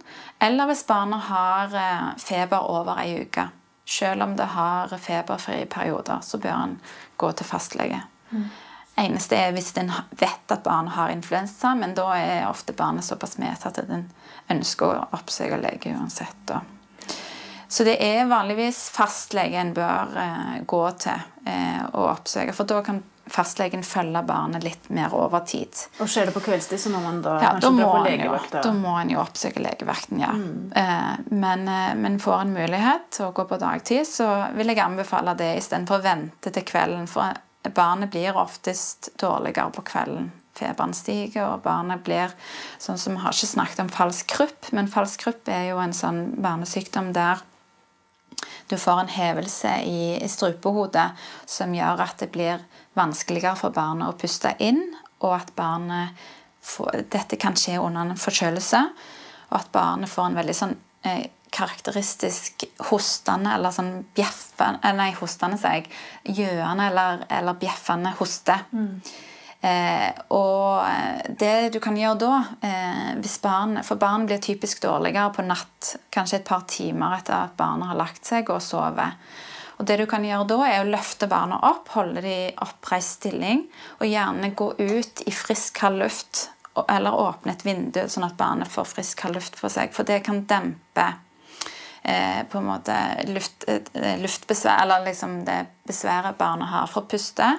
[0.41, 3.49] eller hvis barnet har eh, feber over ei uke
[3.91, 6.79] selv om det har feberfrie perioder, så bør en
[7.17, 8.01] gå til fastlege.
[8.31, 8.45] Mm.
[8.99, 13.37] Eneste er hvis en vet at barnet har influensa, men da er ofte barnet såpass
[13.41, 14.07] medtatt at en
[14.51, 16.55] ønsker å oppsøke lege uansett.
[17.71, 22.51] Så det er vanligvis fastlege en bør eh, gå til eh, og oppsøke.
[22.55, 22.99] For da kan
[23.31, 25.77] fastlegen følge barnet litt mer over tid.
[26.03, 28.57] Og Skjer det på kveldstid, så må man da ja, kanskje på legevakt?
[28.65, 30.33] Da må en jo oppsøke legevakten, ja.
[30.35, 30.73] Mm.
[30.75, 34.27] Eh, men, eh, men, får en mulighet til å gå på dagtid, så
[34.57, 37.07] vil jeg anbefale det istedenfor å vente til kvelden.
[37.07, 37.31] For
[37.69, 40.31] barnet blir oftest dårligere på kvelden.
[40.57, 42.33] Feberen stiger, og barnet blir
[42.81, 45.95] sånn som Vi har ikke snakket om falsk krupp, men falsk krupp er jo en
[45.95, 47.41] sånn barnesykdom der
[48.67, 51.09] du får en hevelse i, i strupehodet
[51.45, 52.61] som gjør at det blir
[52.97, 54.81] vanskeligere for barnet å puste inn,
[55.21, 56.15] og at barnet
[56.61, 58.81] får, Dette kan skje under en forkjølelse,
[59.51, 60.75] og at barnet får en veldig sånn
[61.07, 65.91] eh, karakteristisk hostende eller sånn bjeffende eh, Nei, hostende, sier jeg.
[66.39, 68.55] Gjøende eller, eller bjeffende hoste.
[68.71, 68.95] Mm.
[69.61, 75.35] Eh, og det du kan gjøre da eh, hvis barn, For barn blir typisk dårligere
[75.35, 79.19] på natt, kanskje et par timer etter at barnet har lagt seg og sover.
[79.77, 83.63] Og det du kan gjøre da, er å løfte barna opp, holde de oppreist stilling,
[83.97, 86.47] og gjerne gå ut i frisk, kald luft
[86.87, 89.91] eller åpne et vindu, sånn at barnet får frisk, kald luft på seg.
[89.93, 91.07] For det kan dempe
[92.03, 92.95] eh, på en måte
[93.29, 97.49] luft, eh, luftbesvær, eller liksom det besværet barnet har for å puste.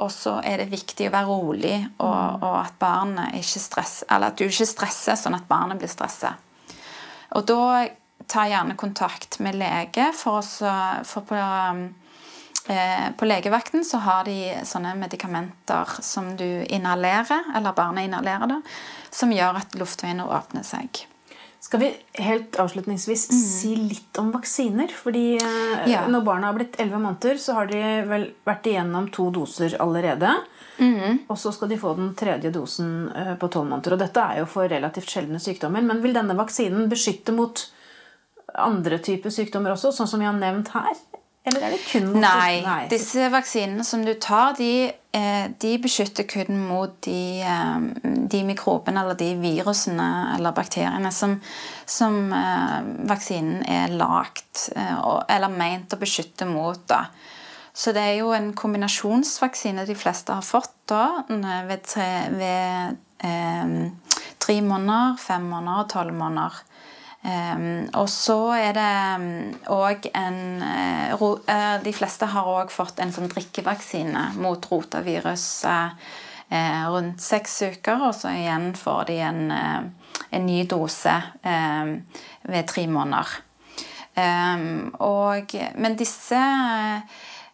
[0.00, 2.44] Og så er det viktig å være rolig, og, mm.
[2.46, 6.46] og at barnet ikke stresser, eller at du ikke stresser sånn at barnet blir stresset.
[7.36, 7.88] Og da
[8.30, 10.10] ta gjerne kontakt med lege.
[10.16, 10.70] For, også,
[11.04, 11.38] for på,
[12.72, 18.60] eh, på, legevakten så har de sånne medikamenter som du inhalerer, eller barnet inhalerer, da,
[19.10, 21.04] som gjør at luftveiene åpner seg.
[21.60, 23.38] Skal vi helt avslutningsvis mm.
[23.38, 24.88] si litt om vaksiner?
[24.96, 26.06] Fordi eh, ja.
[26.08, 30.32] Når barna har blitt 11 måneder, så har de vel vært igjennom to doser allerede.
[30.78, 31.26] Mm.
[31.28, 33.92] Og så skal de få den tredje dosen eh, på 12 måneder.
[33.96, 35.84] Og dette er jo for relativt sjeldne sykdommer.
[35.84, 37.66] Men vil denne vaksinen beskytte mot
[38.56, 40.96] andre typer sykdommer også, sånn som vi har nevnt her?
[41.48, 42.82] Eller er det kun mot Nei, Nei.
[42.92, 49.00] disse vaksinene som du tar, de, eh, de beskytter kun mot de, eh, de, mikrobene
[49.00, 51.38] eller de virusene eller bakteriene som,
[51.88, 56.84] som eh, vaksinen er lagt eller meint å beskytte mot.
[56.90, 57.06] da.
[57.72, 63.74] Så det er jo en kombinasjonsvaksine de fleste har fått da, ved, tre, ved eh,
[64.42, 66.60] tre måneder, fem måneder og tolv måneder.
[67.20, 73.12] Um, og så er det òg um, en uh, De fleste har òg fått en
[73.12, 75.92] sånn drikkevaksine mot rotavirus uh,
[76.48, 78.06] uh, rundt seks uker.
[78.08, 83.36] Og så igjen får de en, en ny dose ved tre måneder.
[84.20, 86.40] Og, men disse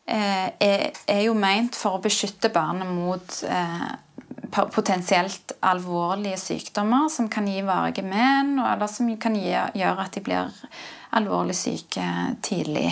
[0.07, 3.37] er, jo meint for å beskytte barnet mot
[4.51, 10.23] potensielt alvorlige sykdommer som kan gi varige men, eller som kan gi, gjøre at de
[10.25, 10.55] blir
[11.17, 12.07] alvorlig syke
[12.45, 12.91] tidlig.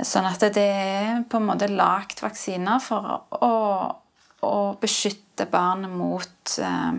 [0.00, 3.54] Sånn at det er på en måte lagd vaksiner for å,
[4.48, 6.92] å beskytte barnet mot, eh,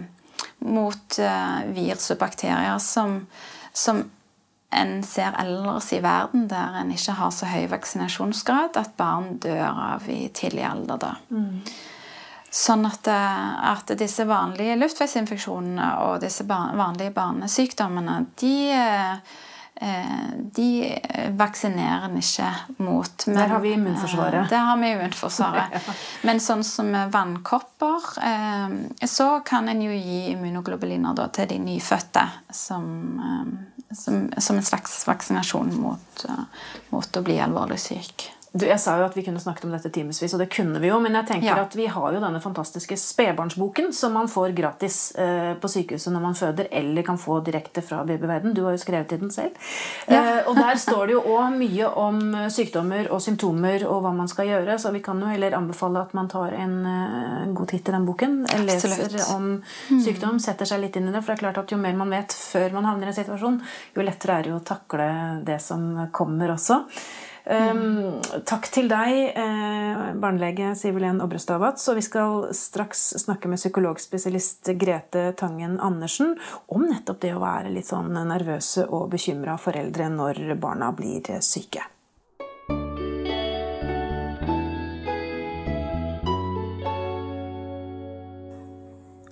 [0.70, 3.24] mot eh, virus og bakterier som,
[3.74, 4.04] som
[4.72, 9.66] en ser ellers i verden, der en ikke har så høy vaksinasjonsgrad, at barn dør
[9.68, 11.02] av i tidlig alder.
[11.02, 11.16] da.
[11.30, 11.60] Mm.
[12.52, 20.66] Sånn at, eh, at, disse vanlige luftveisinfeksjonene og disse vanlige barnesykdommene de, eh, de
[21.40, 22.50] vaksinerer en ikke
[22.84, 23.24] mot.
[23.28, 24.50] Men, der har vi immunforsvaret.
[24.52, 25.78] Der har vi immunforsvaret.
[25.80, 25.96] ja.
[26.28, 28.12] Men sånn som vannkopper,
[29.08, 32.84] så kan en jo gi immunoglobuliner til de nyfødte som,
[33.96, 36.28] som, som en slags vaksinasjon mot,
[36.92, 38.28] mot å bli alvorlig syk.
[38.52, 40.90] Du, jeg sa jo at vi kunne snakket om dette timevis, og det kunne vi
[40.90, 40.98] jo.
[41.00, 41.62] Men jeg tenker ja.
[41.64, 46.26] at vi har jo denne fantastiske spedbarnsboken som man får gratis eh, på sykehuset når
[46.26, 48.52] man føder, eller kan få direkte fra babyverden.
[48.58, 49.56] Du har jo skrevet i den selv.
[50.12, 50.20] Ja.
[50.20, 54.12] Eh, og der står det jo òg mye om eh, sykdommer og symptomer og hva
[54.20, 54.76] man skal gjøre.
[54.84, 57.96] Så vi kan jo heller anbefale at man tar en, eh, en god titt i
[57.96, 58.38] den boken.
[58.68, 59.32] Leser Absolutt.
[59.32, 60.04] om mm.
[60.04, 61.24] sykdom, setter seg litt inn i det.
[61.24, 63.64] For det er klart at jo mer man vet før man havner i en situasjon,
[63.96, 65.12] jo lettere er det jo å takle
[65.48, 66.84] det som kommer også.
[67.46, 71.82] Um, takk til deg, eh, barnelege Sivelen Obrestavat.
[71.90, 76.36] Og vi skal straks snakke med psykologspesialist Grete Tangen Andersen
[76.68, 81.86] om nettopp det å være litt sånn nervøse og bekymra foreldre når barna blir syke.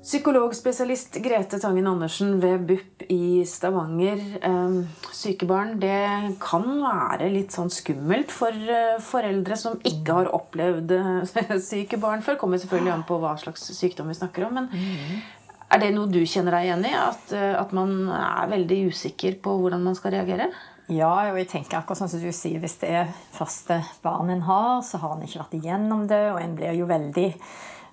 [0.09, 4.17] Psykologspesialist Grete Tangen Andersen ved BUP i Stavanger.
[4.41, 10.31] Ehm, syke barn det kan være litt sånn skummelt for eh, foreldre som ikke har
[10.33, 12.39] opplevd eh, syke barn før.
[12.41, 14.57] Kommer selvfølgelig an på hva slags sykdom vi snakker om.
[14.57, 15.21] Men mm.
[15.77, 16.97] er det noe du kjenner deg igjen i?
[17.05, 20.49] At, eh, at man er veldig usikker på hvordan man skal reagere?
[20.89, 24.47] Ja, og jeg tenker akkurat sånn som du sier, Hvis det er første barn en
[24.49, 27.35] har, så har en ikke vært igjennom det, og en blir jo veldig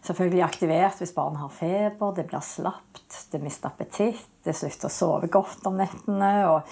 [0.07, 4.95] selvfølgelig aktivert hvis barnet har feber, det blir slapt, det mister appetitt, det slutter å
[4.95, 6.33] sove godt om nettene.
[6.51, 6.67] og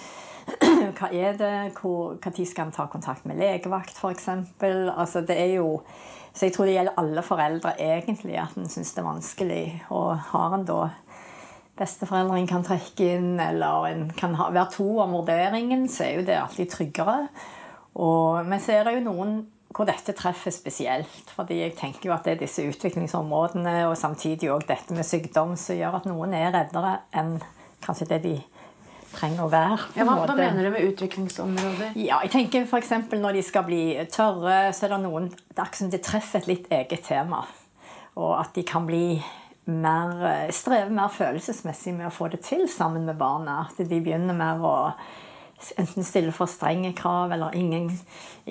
[0.99, 1.55] hva er det?
[1.79, 4.29] Når skal en ta kontakt med legevakt, f.eks.?
[4.63, 5.81] Altså, det er jo
[6.35, 9.67] Så jeg tror det gjelder alle foreldre egentlig at en syns det er vanskelig.
[9.95, 10.89] Og har en da
[11.79, 16.17] besteforeldre en kan trekke inn, eller en kan ha, være to om vurderingen, så er
[16.19, 17.17] jo det alltid tryggere.
[17.95, 19.37] Og, men så er det jo noen
[19.75, 21.31] hvor dette treffer spesielt.
[21.35, 25.57] fordi jeg tenker jo at det er disse utviklingsområdene og samtidig også dette med sykdom
[25.59, 27.39] som gjør at noen er reddere enn
[27.85, 28.37] kanskje det de
[29.15, 29.79] trenger å være.
[29.99, 31.95] Ja, hva, hva, mener du med utviklingsområder?
[31.99, 32.83] Ja, jeg tenker for
[33.19, 37.05] Når de skal bli tørre, så er det noen Det er treffer et litt eget
[37.07, 37.45] tema.
[38.17, 39.23] Og at de kan bli
[39.71, 43.65] mer, streve mer følelsesmessig med å få det til sammen med barna.
[43.69, 44.77] At de begynner mer å
[45.81, 47.91] enten stille for strenge krav eller ingen,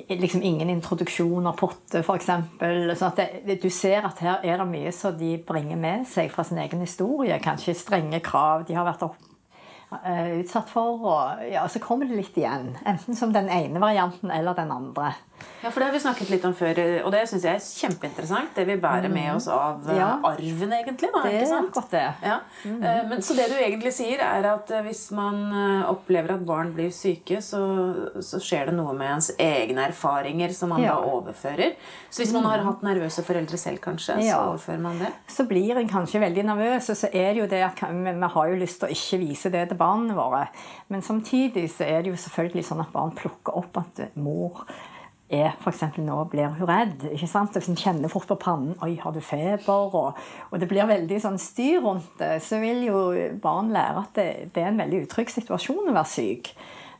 [0.10, 2.32] liksom ingen introduksjon av potte, f.eks.
[3.00, 3.22] Sånn
[3.62, 6.84] du ser at her er det mye som de bringer med seg fra sin egen
[6.84, 7.38] historie.
[7.44, 9.20] Kanskje strenge krav de har vært opp,
[9.94, 11.04] uh, utsatt for.
[11.04, 12.74] Og, ja, så kommer det litt igjen.
[12.86, 15.14] Enten som den ene varianten eller den andre.
[15.64, 18.50] Ja, for Det har vi snakket litt om før, og det syns jeg er kjempeinteressant.
[18.56, 19.38] Det vi bærer med mm.
[19.38, 20.10] oss av eh, ja.
[20.28, 21.08] arven, egentlig.
[21.14, 22.04] Da, det er akkurat det.
[22.28, 22.36] Ja.
[22.68, 22.82] Mm.
[23.14, 25.40] Men, så det du egentlig sier, er at hvis man
[25.88, 27.62] opplever at barn blir syke, så,
[28.20, 30.98] så skjer det noe med ens egne erfaringer som man ja.
[30.98, 31.78] da overfører.
[32.12, 32.68] Så hvis man har mm.
[32.68, 35.16] hatt nervøse foreldre selv, kanskje, så overfører man det?
[35.32, 38.52] Så blir en kanskje veldig nervøs, og så er det jo det at vi har
[38.52, 40.48] jo lyst til å ikke vise det til barna våre.
[40.92, 44.66] Men samtidig så er det jo selvfølgelig sånn at barn plukker opp at mor
[45.34, 45.98] er f.eks.
[45.98, 47.08] nå blir hun redd.
[47.12, 47.58] ikke sant?
[47.58, 50.14] Hvis hun kjenner fort på pannen 'Oi, har du feber?' Og,
[50.52, 53.02] og, det blir veldig sånn styr rundt det, så vil jo
[53.42, 56.54] barn lære at det, det er en veldig utrygg situasjon å være syk.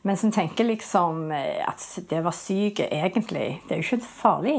[0.04, 4.04] Mens en tenker liksom eh, at det å være syk egentlig Det er jo ikke
[4.04, 4.58] farlig.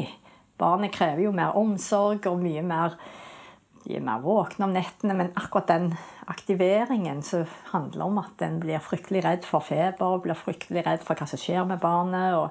[0.57, 2.95] Barnet krever jo mer omsorg og mye mer
[3.85, 5.91] De er mer våkne om nettene, men akkurat den
[6.25, 11.13] aktiveringen som handler om at en blir fryktelig redd for feber, blir fryktelig redd for
[11.13, 12.33] hva som skjer med barnet.
[12.33, 12.49] og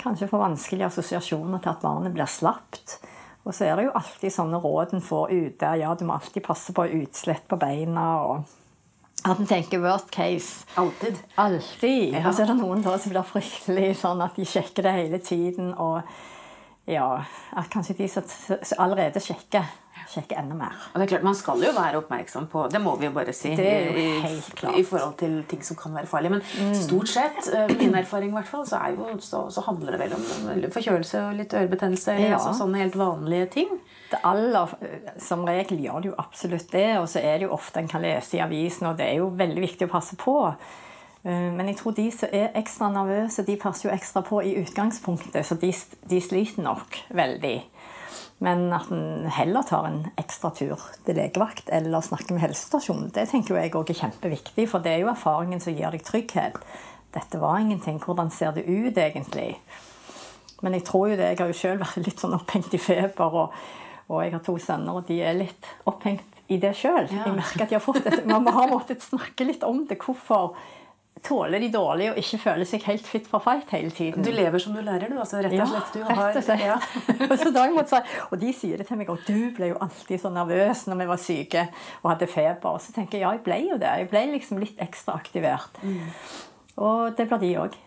[0.00, 2.98] kanskje får vanskelige assosiasjoner til at barnet blir slapt.
[3.42, 5.70] Og så er det jo alltid sånne råd en får ute.
[5.80, 8.06] Ja, du må alltid passe på utslett på beina.
[8.22, 8.50] og
[9.22, 10.66] at en tenker worst case.
[10.76, 11.18] Alltid.
[11.38, 12.14] Alltid.
[12.14, 12.24] Ja.
[12.26, 15.20] Og så er det noen da som blir fryktelig sånn at de sjekker det hele
[15.22, 15.70] tiden.
[15.78, 16.02] Og
[16.90, 17.06] ja,
[17.54, 18.26] at kanskje de som
[18.82, 19.68] allerede sjekker
[20.12, 20.76] sjekke enda mer.
[20.92, 23.34] Og det er klart, Man skal jo være oppmerksom på Det må vi jo bare
[23.36, 23.54] si.
[23.58, 24.78] Det er jo helt klart.
[24.78, 26.36] I, forhold til ting som kan være farlige.
[26.36, 26.74] Men mm.
[26.82, 30.14] stort sett, eh, min erfaring i hvert fall, så, jo, så, så, handler det vel
[30.18, 32.18] om forkjølelse og litt ørebetennelse.
[32.20, 32.36] Ja.
[32.38, 33.74] Altså sånne helt vanlige ting.
[34.12, 34.76] Det aller,
[35.22, 36.88] Som regel gjør det jo absolutt det.
[37.00, 39.32] Og så er det jo ofte en kan lese i avisen, og det er jo
[39.36, 40.38] veldig viktig å passe på.
[41.24, 44.56] Eh, men jeg tror de som er ekstra nervøse, de passer jo ekstra på i
[44.62, 45.70] utgangspunktet, så de,
[46.10, 47.56] de sliter nok veldig.
[48.42, 53.28] Men at en heller tar en ekstra tur til legevakt eller snakker med helsestasjonen, det
[53.30, 56.58] tenker jeg også er kjempeviktig, for det er jo erfaringen som gir deg trygghet.
[57.14, 58.00] Dette var ingenting.
[58.02, 59.60] Hvordan ser det ut egentlig?
[60.62, 63.38] Men jeg tror jo det, jeg har jo sjøl vært litt sånn opphengt i feber,
[63.44, 63.56] og,
[64.08, 67.06] og, jeg har to sønner, og de er litt opphengt i det sjøl.
[67.10, 67.26] Ja.
[67.26, 69.98] Jeg merker at de har fått et, Man har måttet snakke litt om det.
[70.02, 70.56] Hvorfor
[71.22, 74.24] tåler de dårlig og ikke føler seg helt fit for fight hele tiden.
[74.26, 75.18] Du lever som du lærer, du.
[75.22, 75.94] altså Rett og slett.
[75.94, 76.64] Du har, rett og slett.
[76.66, 78.00] Ja.
[78.30, 81.08] og de sier det til meg, og du ble jo alltid så nervøs når vi
[81.12, 81.64] var syke
[82.02, 82.74] og hadde feber.
[82.74, 83.94] Og så tenker jeg ja, jeg ble jo det.
[84.02, 85.78] Jeg ble liksom litt ekstra aktivert.
[85.86, 86.10] Mm.
[86.82, 87.78] Og det blir de òg.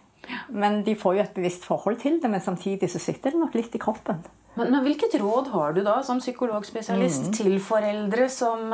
[0.49, 3.57] Men de får jo et bevisst forhold til det, men samtidig så sitter det nok
[3.57, 4.23] litt i kroppen.
[4.55, 7.33] Men, men hvilket råd har du da som psykologspesialist mm.
[7.35, 8.71] til foreldre som,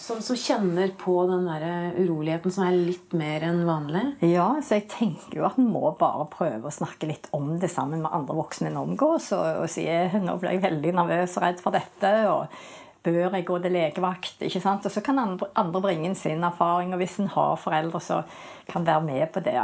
[0.00, 4.04] som, som, kjenner på den der uroligheten som er litt mer enn vanlig?
[4.24, 7.68] Ja, så jeg tenker jo at en må bare prøve å snakke litt om det
[7.72, 9.30] sammen med andre voksne en omgås.
[9.36, 12.14] Og, og si nå ble jeg veldig nervøs og redd for dette.
[12.32, 12.48] og
[13.04, 14.42] Bør jeg gå til legevakt?
[14.44, 14.88] ikke sant?
[14.88, 16.92] Og Så kan andre, andre bringe inn sin erfaring.
[16.92, 18.24] Og hvis en har foreldre som
[18.68, 19.62] kan være med på det,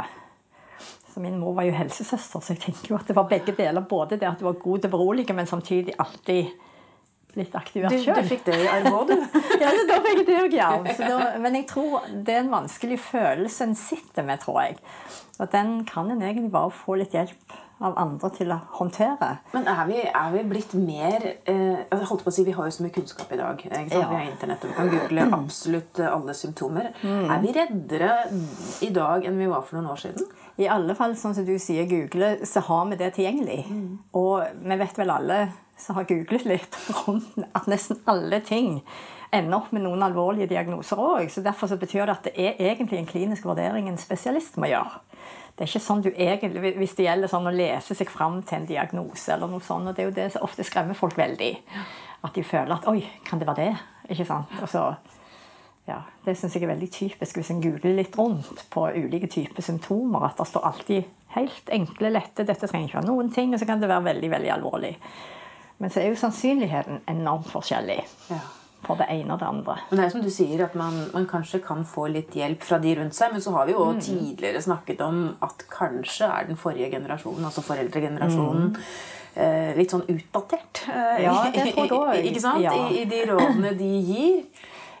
[1.17, 3.81] så min mor var jo helsesøster, så jeg tenker jo at det var begge deler.
[3.89, 6.51] Både det at du var god til å berolige, men samtidig alltid
[7.39, 8.19] litt aktivert sjøl.
[8.19, 9.39] Du, du fikk det i arv òg, du?
[9.63, 10.69] ja, da fikk jeg det òg, ja.
[11.41, 14.77] men jeg tror det er en vanskelig følelse en sitter med, tror jeg.
[15.41, 19.29] Og den kan en egentlig bare få litt hjelp av andre til å håndtere.
[19.53, 22.69] Men er vi, er vi blitt mer eh, jeg holdt på å si, Vi har
[22.69, 23.61] jo så mye kunnskap i dag.
[23.67, 23.83] Ja.
[23.85, 26.89] Vi har Internett, og vi kan google absolutt alle symptomer.
[27.03, 27.29] Mm.
[27.29, 28.11] Er vi reddere
[28.85, 30.27] i dag enn vi var for noen år siden?
[30.57, 33.61] I alle fall, sånn som du sier, google, så har vi det tilgjengelig.
[33.69, 33.89] Mm.
[34.17, 35.41] Og vi vet vel alle
[35.77, 38.81] som har googlet litt rundt at nesten alle ting
[39.33, 41.27] ender opp med noen alvorlige diagnoser òg.
[41.31, 44.69] Så derfor så betyr det at det er egentlig en klinisk vurdering en spesialist må
[44.71, 45.01] gjøre.
[45.57, 48.59] Det er ikke sånn du egentlig, Hvis det gjelder sånn å lese seg fram til
[48.59, 51.55] en diagnose, eller noe sånt, og det er jo det som ofte skremmer folk veldig.
[52.23, 53.77] At de føler at 'oi, kan det være det?'
[54.09, 54.53] Ikke sant?
[54.61, 54.95] Og så
[55.87, 59.63] ja, det syns jeg er veldig typisk hvis en googler litt rundt på ulike typer
[59.63, 60.25] symptomer.
[60.27, 61.03] At det står alltid
[61.37, 64.31] helt enkle, lette 'Dette trenger ikke være noen ting', og så kan det være veldig,
[64.31, 64.97] veldig alvorlig.
[65.77, 68.01] Men så er jo sannsynligheten enormt forskjellig.
[68.29, 68.39] Ja.
[68.87, 69.75] For det ene og det andre.
[69.89, 72.79] Men det er som du sier, at man, man, kanskje kan få litt hjelp fra
[72.83, 73.33] de rundt seg.
[73.35, 73.99] Men så har vi jo mm.
[74.05, 78.87] tidligere snakket om at kanskje er den forrige generasjonen, altså foreldregenerasjonen, mm.
[79.43, 80.85] eh, litt sånn utdatert.
[80.87, 82.31] Eh, ja, det tror jeg òg.
[82.31, 82.63] Ikke sant?
[82.63, 82.73] Ja.
[82.87, 84.41] I, I de rådene de gir.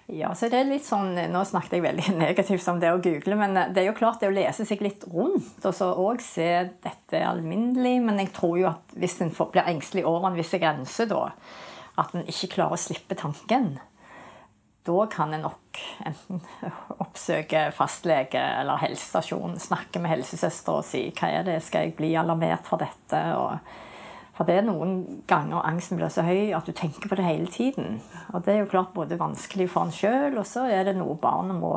[0.07, 3.35] Ja, så det er litt sånn, Nå snakket jeg veldig negativt om det å google,
[3.39, 6.47] men det er jo klart det å lese seg litt rundt og så òg se
[6.83, 7.97] dette alminnelig.
[8.07, 11.25] Men jeg tror jo at hvis en blir engstelig over en viss grense, da,
[11.97, 13.75] at en ikke klarer å slippe tanken,
[14.87, 16.39] da kan en nok enten
[17.03, 22.13] oppsøke fastlege eller helsestasjon, snakke med helsesøster og si hva er det, skal jeg bli
[22.19, 23.21] alarmert for dette?
[23.35, 23.57] og
[24.37, 27.49] for det er noen ganger angsten blir så høy at du tenker på det hele
[27.49, 27.95] tiden.
[28.37, 31.15] Og det er jo klart både vanskelig for en sjøl, og så er det noe
[31.17, 31.71] barnet må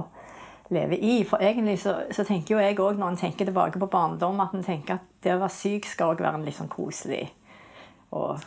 [0.68, 1.22] leve i.
[1.24, 4.52] For egentlig så, så tenker jo jeg òg, når en tenker tilbake på barndom, at
[4.52, 7.30] en tenker at det å være syk skal òg være en litt sånn koselig
[8.12, 8.44] og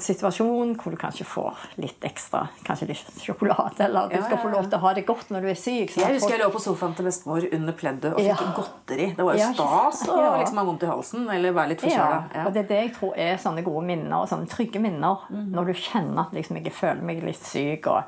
[0.00, 4.70] situasjon hvor du kanskje får litt ekstra kanskje litt sjokolade, eller du skal få lov
[4.70, 5.94] til å ha det godt når du er syk.
[6.00, 9.10] Jeg husker jeg lå på sofaen til bestemor under pleddet og fikk godteri.
[9.18, 12.20] Det var jo stas å liksom ha vondt i halsen eller være litt forkjøla.
[12.34, 12.46] Ja.
[12.46, 15.26] Og det er det jeg tror er sånne gode minner, og sånne trygge minner.
[15.28, 15.48] Mm.
[15.56, 17.90] Når du kjenner at liksom, jeg føler meg litt syk.
[17.90, 18.04] og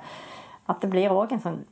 [0.71, 1.63] at det blir òg en sånn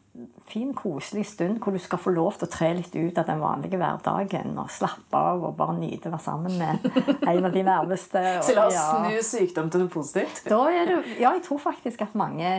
[0.51, 3.43] fin, koselig stund hvor du skal få lov til å tre litt ut av den
[3.43, 6.89] vanlige hverdagen og slappe av og bare nyte å være sammen med
[7.31, 8.23] en av de nærmeste.
[8.41, 8.87] Og, Så la oss ja.
[8.91, 10.43] snu sykdom til noe positivt?
[10.47, 12.55] Det, ja, jeg tror faktisk at mange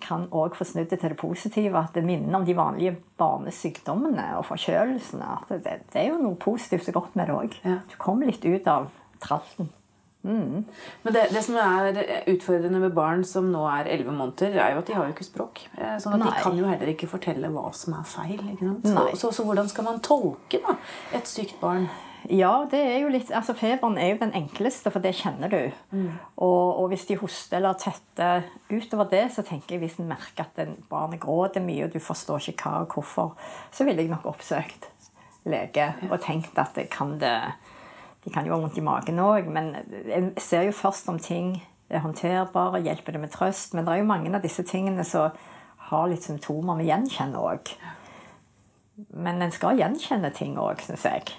[0.00, 1.76] kan òg få snudd det til det positive.
[1.76, 5.34] At det minner om de vanlige barnesykdommene og forkjølelsene.
[5.36, 7.58] At det, det, er jo noe positivt og godt med det òg.
[7.66, 7.76] Ja.
[7.90, 8.88] Du kommer litt ut av
[9.20, 9.68] tralten.
[10.22, 10.64] Mm.
[11.02, 11.96] Men det, det, som er
[12.28, 15.28] utfordrende med barn som nå er 11 måneder, er jo at de har jo ikke
[15.28, 15.64] språk.
[15.78, 16.28] Eh, sånn at Nei.
[16.28, 18.44] De kan jo heller ikke fortelle hva som er feil.
[18.84, 20.76] Så, så, så, hvordan skal man tolke da,
[21.16, 21.88] et sykt barn?
[22.28, 25.70] Ja, det er jo litt, altså Feberen er jo den enkleste, for det kjenner du.
[25.96, 26.10] Mm.
[26.36, 30.44] Og, og, hvis de hoster eller tetter utover det, så tenker jeg hvis en merker
[30.44, 33.32] at barnet gråter mye, og du forstår ikke hva og hvorfor,
[33.72, 34.90] så ville jeg nok oppsøkt
[35.48, 37.32] lege og tenkt at det kan det
[38.24, 39.72] de kan jo ha vondt i magen òg, men
[40.04, 41.54] jeg ser jo først om ting
[41.90, 43.74] er håndterbare, hjelper det med trøst.
[43.74, 45.34] Men det er jo mange av disse tingene som
[45.90, 47.72] har litt symptomer vi gjenkjenner òg.
[49.16, 51.32] Men en skal gjenkjenne ting òg, syns jeg.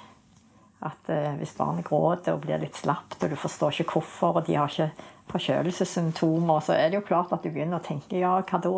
[0.81, 4.47] At eh, Hvis barnet gråter og blir litt slapt, og du forstår ikke hvorfor, og
[4.47, 4.89] de har ikke
[5.31, 8.73] forkjølelsessymptomer, så er det jo klart at du begynner å tenke ja, hva da?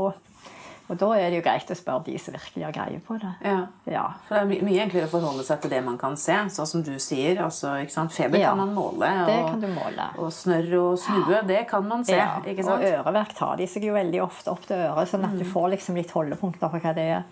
[0.91, 3.29] Og da er det jo greit å spørre de som virkelig har greie på det.
[3.47, 3.59] Ja.
[3.87, 4.03] Ja.
[4.27, 6.35] For det er mye enklere å forholde seg til det man kan se.
[6.51, 7.39] Sånn som du sier.
[7.45, 7.71] Altså?
[8.11, 8.49] Feber Ja.
[8.49, 9.07] kan man måle.
[9.21, 10.09] Og, Det kan du måle.
[10.17, 12.17] og snørr og snue, det kan man se.
[12.17, 15.45] Ja, Og øreverk tar de seg jo veldig ofte opp til øret, sånn at du
[15.45, 17.23] får liksom litt holdepunkter for hva det er.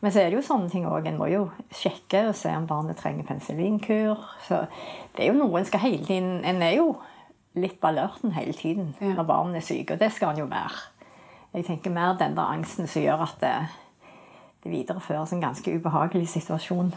[0.00, 1.06] Men så er det jo sånne ting òg.
[1.06, 4.18] En må jo sjekke og se om barnet trenger penicillinkur.
[4.48, 4.66] Så
[5.16, 6.96] det er jo noe en skal hele tiden En er jo
[7.54, 10.80] litt på alerten hele tiden når barnet er syke, og det skal en jo være.
[11.54, 13.56] Jeg tenker mer den der angsten som gjør at det,
[14.64, 16.94] det videreføres en ganske ubehagelig situasjon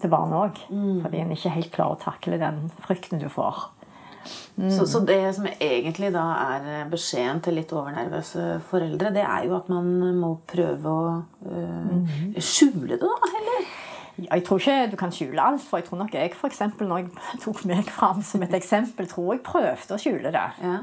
[0.00, 0.60] til barnet òg.
[1.02, 3.64] Fordi en ikke helt klarer å takle den frykten du får.
[4.56, 6.24] Så, så det som egentlig da
[6.56, 11.10] er beskjeden til litt overnervøse foreldre, det er jo at man må prøve å
[11.46, 13.68] øh, skjule det, da, heller.
[14.16, 17.04] Jeg tror ikke du kan skjule alt, for jeg tror nok jeg for eksempel, når
[17.04, 17.10] jeg
[17.44, 20.46] tok meg fram som et eksempel, tror jeg prøvde å skjule det.
[20.64, 20.78] Ja.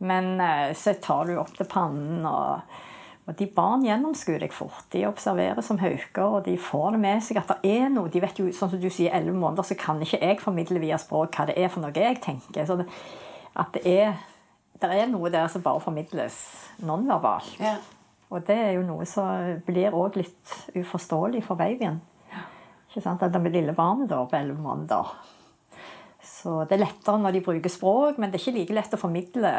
[0.00, 2.78] Men eh, så tar du opp til pannen, og,
[3.28, 4.86] og de barn gjennomskuer deg fort.
[4.94, 8.08] De observerer som hauker, og de får det med seg at det er noe.
[8.12, 10.98] De vet jo, sånn som du sier, elleve måneder, så kan ikke jeg formidle via
[11.00, 12.64] språk hva det er for noe jeg tenker.
[12.68, 12.88] Så det,
[13.60, 14.16] at det er,
[14.80, 16.38] det er noe der som bare formidles
[16.80, 17.58] nonverbalt.
[17.60, 17.76] Ja.
[18.30, 21.98] Og det er jo noe som blir òg litt uforståelig for babyen.
[22.88, 23.22] Ikke sant?
[23.22, 25.12] At det lille barnet da, på elleve måneder.
[26.24, 29.00] Så det er lettere når de bruker språk, men det er ikke like lett å
[29.00, 29.50] formidle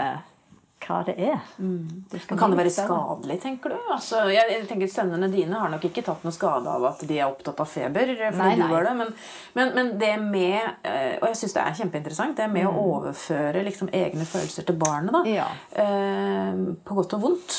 [0.81, 1.39] hva det er.
[1.59, 2.05] Mm.
[2.37, 3.77] kan det være skadelig, tenker du?
[3.93, 7.27] Altså, jeg, tenker Sønnene dine har nok ikke tatt noe skade av at de er
[7.29, 8.11] opptatt av feber.
[8.17, 9.13] fordi Nei, du var det, men,
[9.55, 12.35] men, men det med eh, Og jeg syns det er kjempeinteressant.
[12.37, 15.11] Det med å overføre liksom, egne følelser til barnet.
[15.13, 15.33] da, Mm.
[15.35, 15.47] Ja.
[15.77, 17.57] eh, På godt og vondt.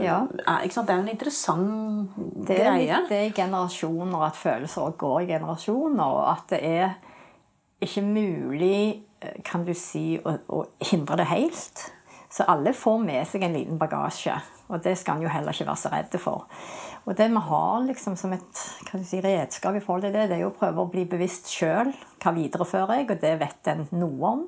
[0.00, 0.22] Ja.
[0.46, 0.66] Er?
[0.68, 3.02] Det er en interessant Det er greie.
[3.08, 6.04] det i generasjoner, at følelser går i generasjoner.
[6.04, 6.94] Og at det er
[7.80, 11.84] ikke mulig, eh, kan du si, å, å hindre det helt.
[12.38, 14.36] Så alle får med seg en liten bagasje,
[14.70, 16.44] og det skal en jo heller ikke være så redd for.
[17.08, 20.28] Og det vi har liksom som et kan du si, redskap i forhold til det,
[20.30, 21.90] det er jo å prøve å bli bevisst sjøl.
[22.22, 24.44] Hva viderefører jeg, og det vet en noe om.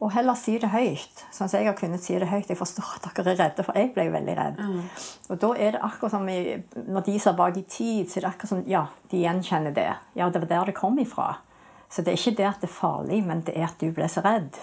[0.00, 1.22] Og heller si det høyt.
[1.30, 2.48] Sånn som jeg har kunnet si det høyt.
[2.50, 4.64] Jeg forstår at dere er redde, for jeg ble jo veldig redd.
[5.28, 6.40] Og da er det akkurat som i,
[6.88, 9.90] når de ser bak i tid, så er det akkurat som ja, de gjenkjenner det.
[10.18, 11.34] Ja, det var der det kom ifra.
[11.92, 14.08] Så det er ikke det at det er farlig, men det er at du ble
[14.10, 14.56] så redd.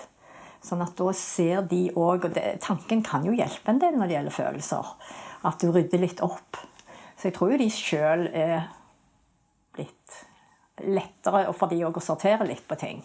[0.64, 4.10] Sånn at da ser de òg Og det, tanken kan jo hjelpe en del når
[4.10, 4.90] det gjelder følelser.
[5.48, 6.60] At du rydder litt opp.
[7.18, 8.68] Så jeg tror jo de sjøl er
[9.78, 10.18] blitt
[10.86, 13.02] lettere og for de òg å sortere litt på ting.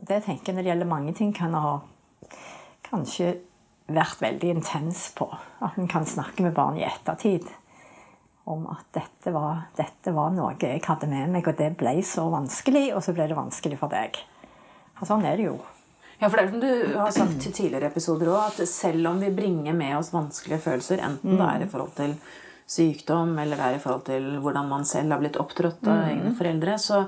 [0.00, 1.80] Det tenker jeg når det gjelder mange ting, kan ha
[2.86, 3.34] kanskje
[3.90, 5.26] vært veldig intens på.
[5.60, 7.48] At en kan snakke med barn i ettertid
[8.50, 12.24] om at dette var, dette var noe jeg hadde med meg, og det ble så
[12.32, 14.16] vanskelig, og så ble det vanskelig for deg.
[14.98, 15.58] For sånn er det jo.
[16.20, 19.20] Ja, for det er som du har sagt til tidligere episoder også, at selv om
[19.22, 22.16] vi bringer med oss vanskelige følelser, enten det er i forhold til
[22.70, 26.34] sykdom eller det er i forhold til hvordan man selv har blitt opptrådt av egne
[26.38, 27.00] foreldre, så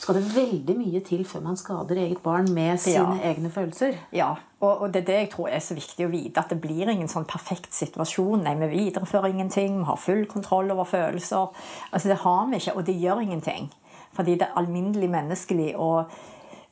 [0.00, 3.34] skal det veldig mye til før man skader eget barn med sine Ja.
[3.34, 3.98] egne følelser.
[4.16, 4.30] Ja,
[4.60, 6.40] og, og det er det jeg tror er så viktig å vite.
[6.40, 8.42] At det blir ingen sånn perfekt situasjon.
[8.46, 9.76] Nei, vi viderefører ingenting.
[9.82, 11.52] Vi har full kontroll over følelser.
[11.92, 13.68] Altså, Det har vi ikke, og det gjør ingenting.
[14.16, 15.90] Fordi det er alminnelig menneskelig å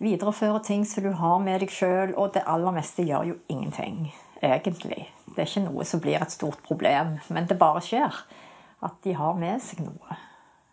[0.02, 4.08] videreføre ting som du har med deg sjøl, og det aller meste gjør jo ingenting,
[4.42, 5.08] egentlig.
[5.26, 8.22] Det er ikke noe som blir et stort problem, men det bare skjer.
[8.84, 10.18] At de har med seg noe.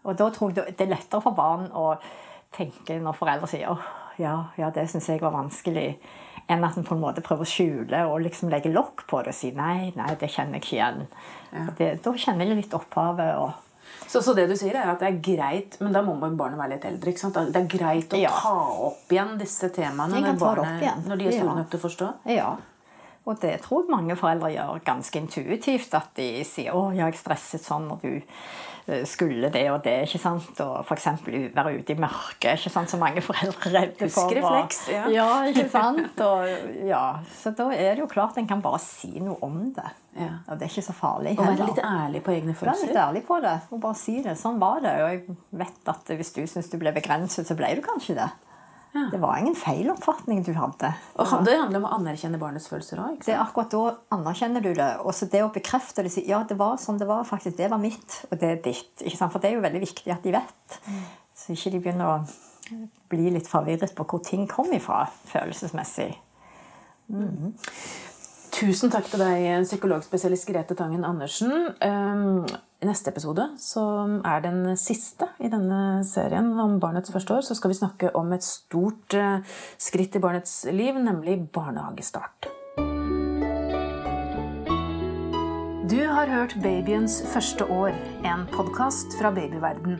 [0.06, 1.96] Og da tror jeg det er lettere for barn å
[2.54, 3.88] tenke når foreldre sier åh,
[4.22, 5.96] ja, ja, det syns jeg var vanskelig,
[6.48, 9.34] enn at en på en måte prøver å skjule og liksom legge lokk på det
[9.34, 11.02] og si nei, nei, det kjenner jeg ikke igjen.
[11.80, 13.34] Det, da kjenner jeg litt opphavet.
[13.42, 13.75] og
[14.08, 16.76] Så, så det du sier er at det er greit, men da må barnet være
[16.76, 17.10] litt eldre.
[17.12, 17.34] ikke sant?
[17.52, 18.30] Det er greit å Ja.
[18.30, 18.54] ta
[18.90, 21.56] opp igjen disse temaene når, barnet, når de er store Ja.
[21.56, 22.14] nok til å forstå.
[22.26, 22.56] Ja.
[23.26, 25.94] Og det tror jeg mange foreldre gjør ganske intuitivt.
[25.98, 28.22] At de sier 'Å, jeg stresset sånn når du
[29.06, 30.06] skulle det og det'.
[30.06, 30.60] ikke sant?
[30.62, 31.08] Og f.eks.
[31.26, 32.60] være ute i mørket.
[32.60, 32.90] ikke sant?
[32.90, 34.30] Så mange foreldre er redde for.
[34.30, 35.08] Huskrefleks, ja.
[35.20, 35.44] ja.
[35.50, 36.20] ikke sant?
[36.22, 36.48] Og,
[36.86, 37.18] ja.
[37.34, 39.90] Så da er det jo klart en kan bare si noe om det.
[40.16, 40.30] Ja.
[40.48, 43.02] Og det er ikke så farlig Og være litt ærlig på egne Vær litt følelser.
[43.02, 44.38] ærlig på det og bare si det.
[44.40, 44.94] Sånn var det.
[45.04, 48.30] Og jeg vet at hvis du syns du ble begrenset, så ble du kanskje det.
[49.12, 50.94] Det var ingen feil oppfatning du hadde.
[51.20, 53.18] Og Det handler om å anerkjenne barnets følelser òg.
[53.26, 53.84] Det akkurat da
[54.16, 54.90] anerkjenner du det.
[55.04, 57.70] Og så det å bekrefte det, si ja, det var sånn det var, faktisk, det
[57.74, 59.04] var mitt, og det er ditt.
[59.20, 60.80] For det er jo veldig viktig at de vet.
[61.36, 62.80] Så ikke de begynner å
[63.12, 66.16] bli litt forvirret på hvor ting kom ifra følelsesmessig.
[68.56, 71.52] Tusen takk til deg, psykologspesialist Grete Tangen Andersen.
[71.84, 72.46] Ehm,
[72.80, 77.58] I neste episode, som er den siste i denne serien om barnets første år, så
[77.60, 79.44] skal vi snakke om et stort eh,
[79.76, 82.48] skritt i barnets liv, nemlig barnehagestart.
[85.92, 87.92] Du har hørt Babyens første år,
[88.24, 90.00] en podkast fra babyverden.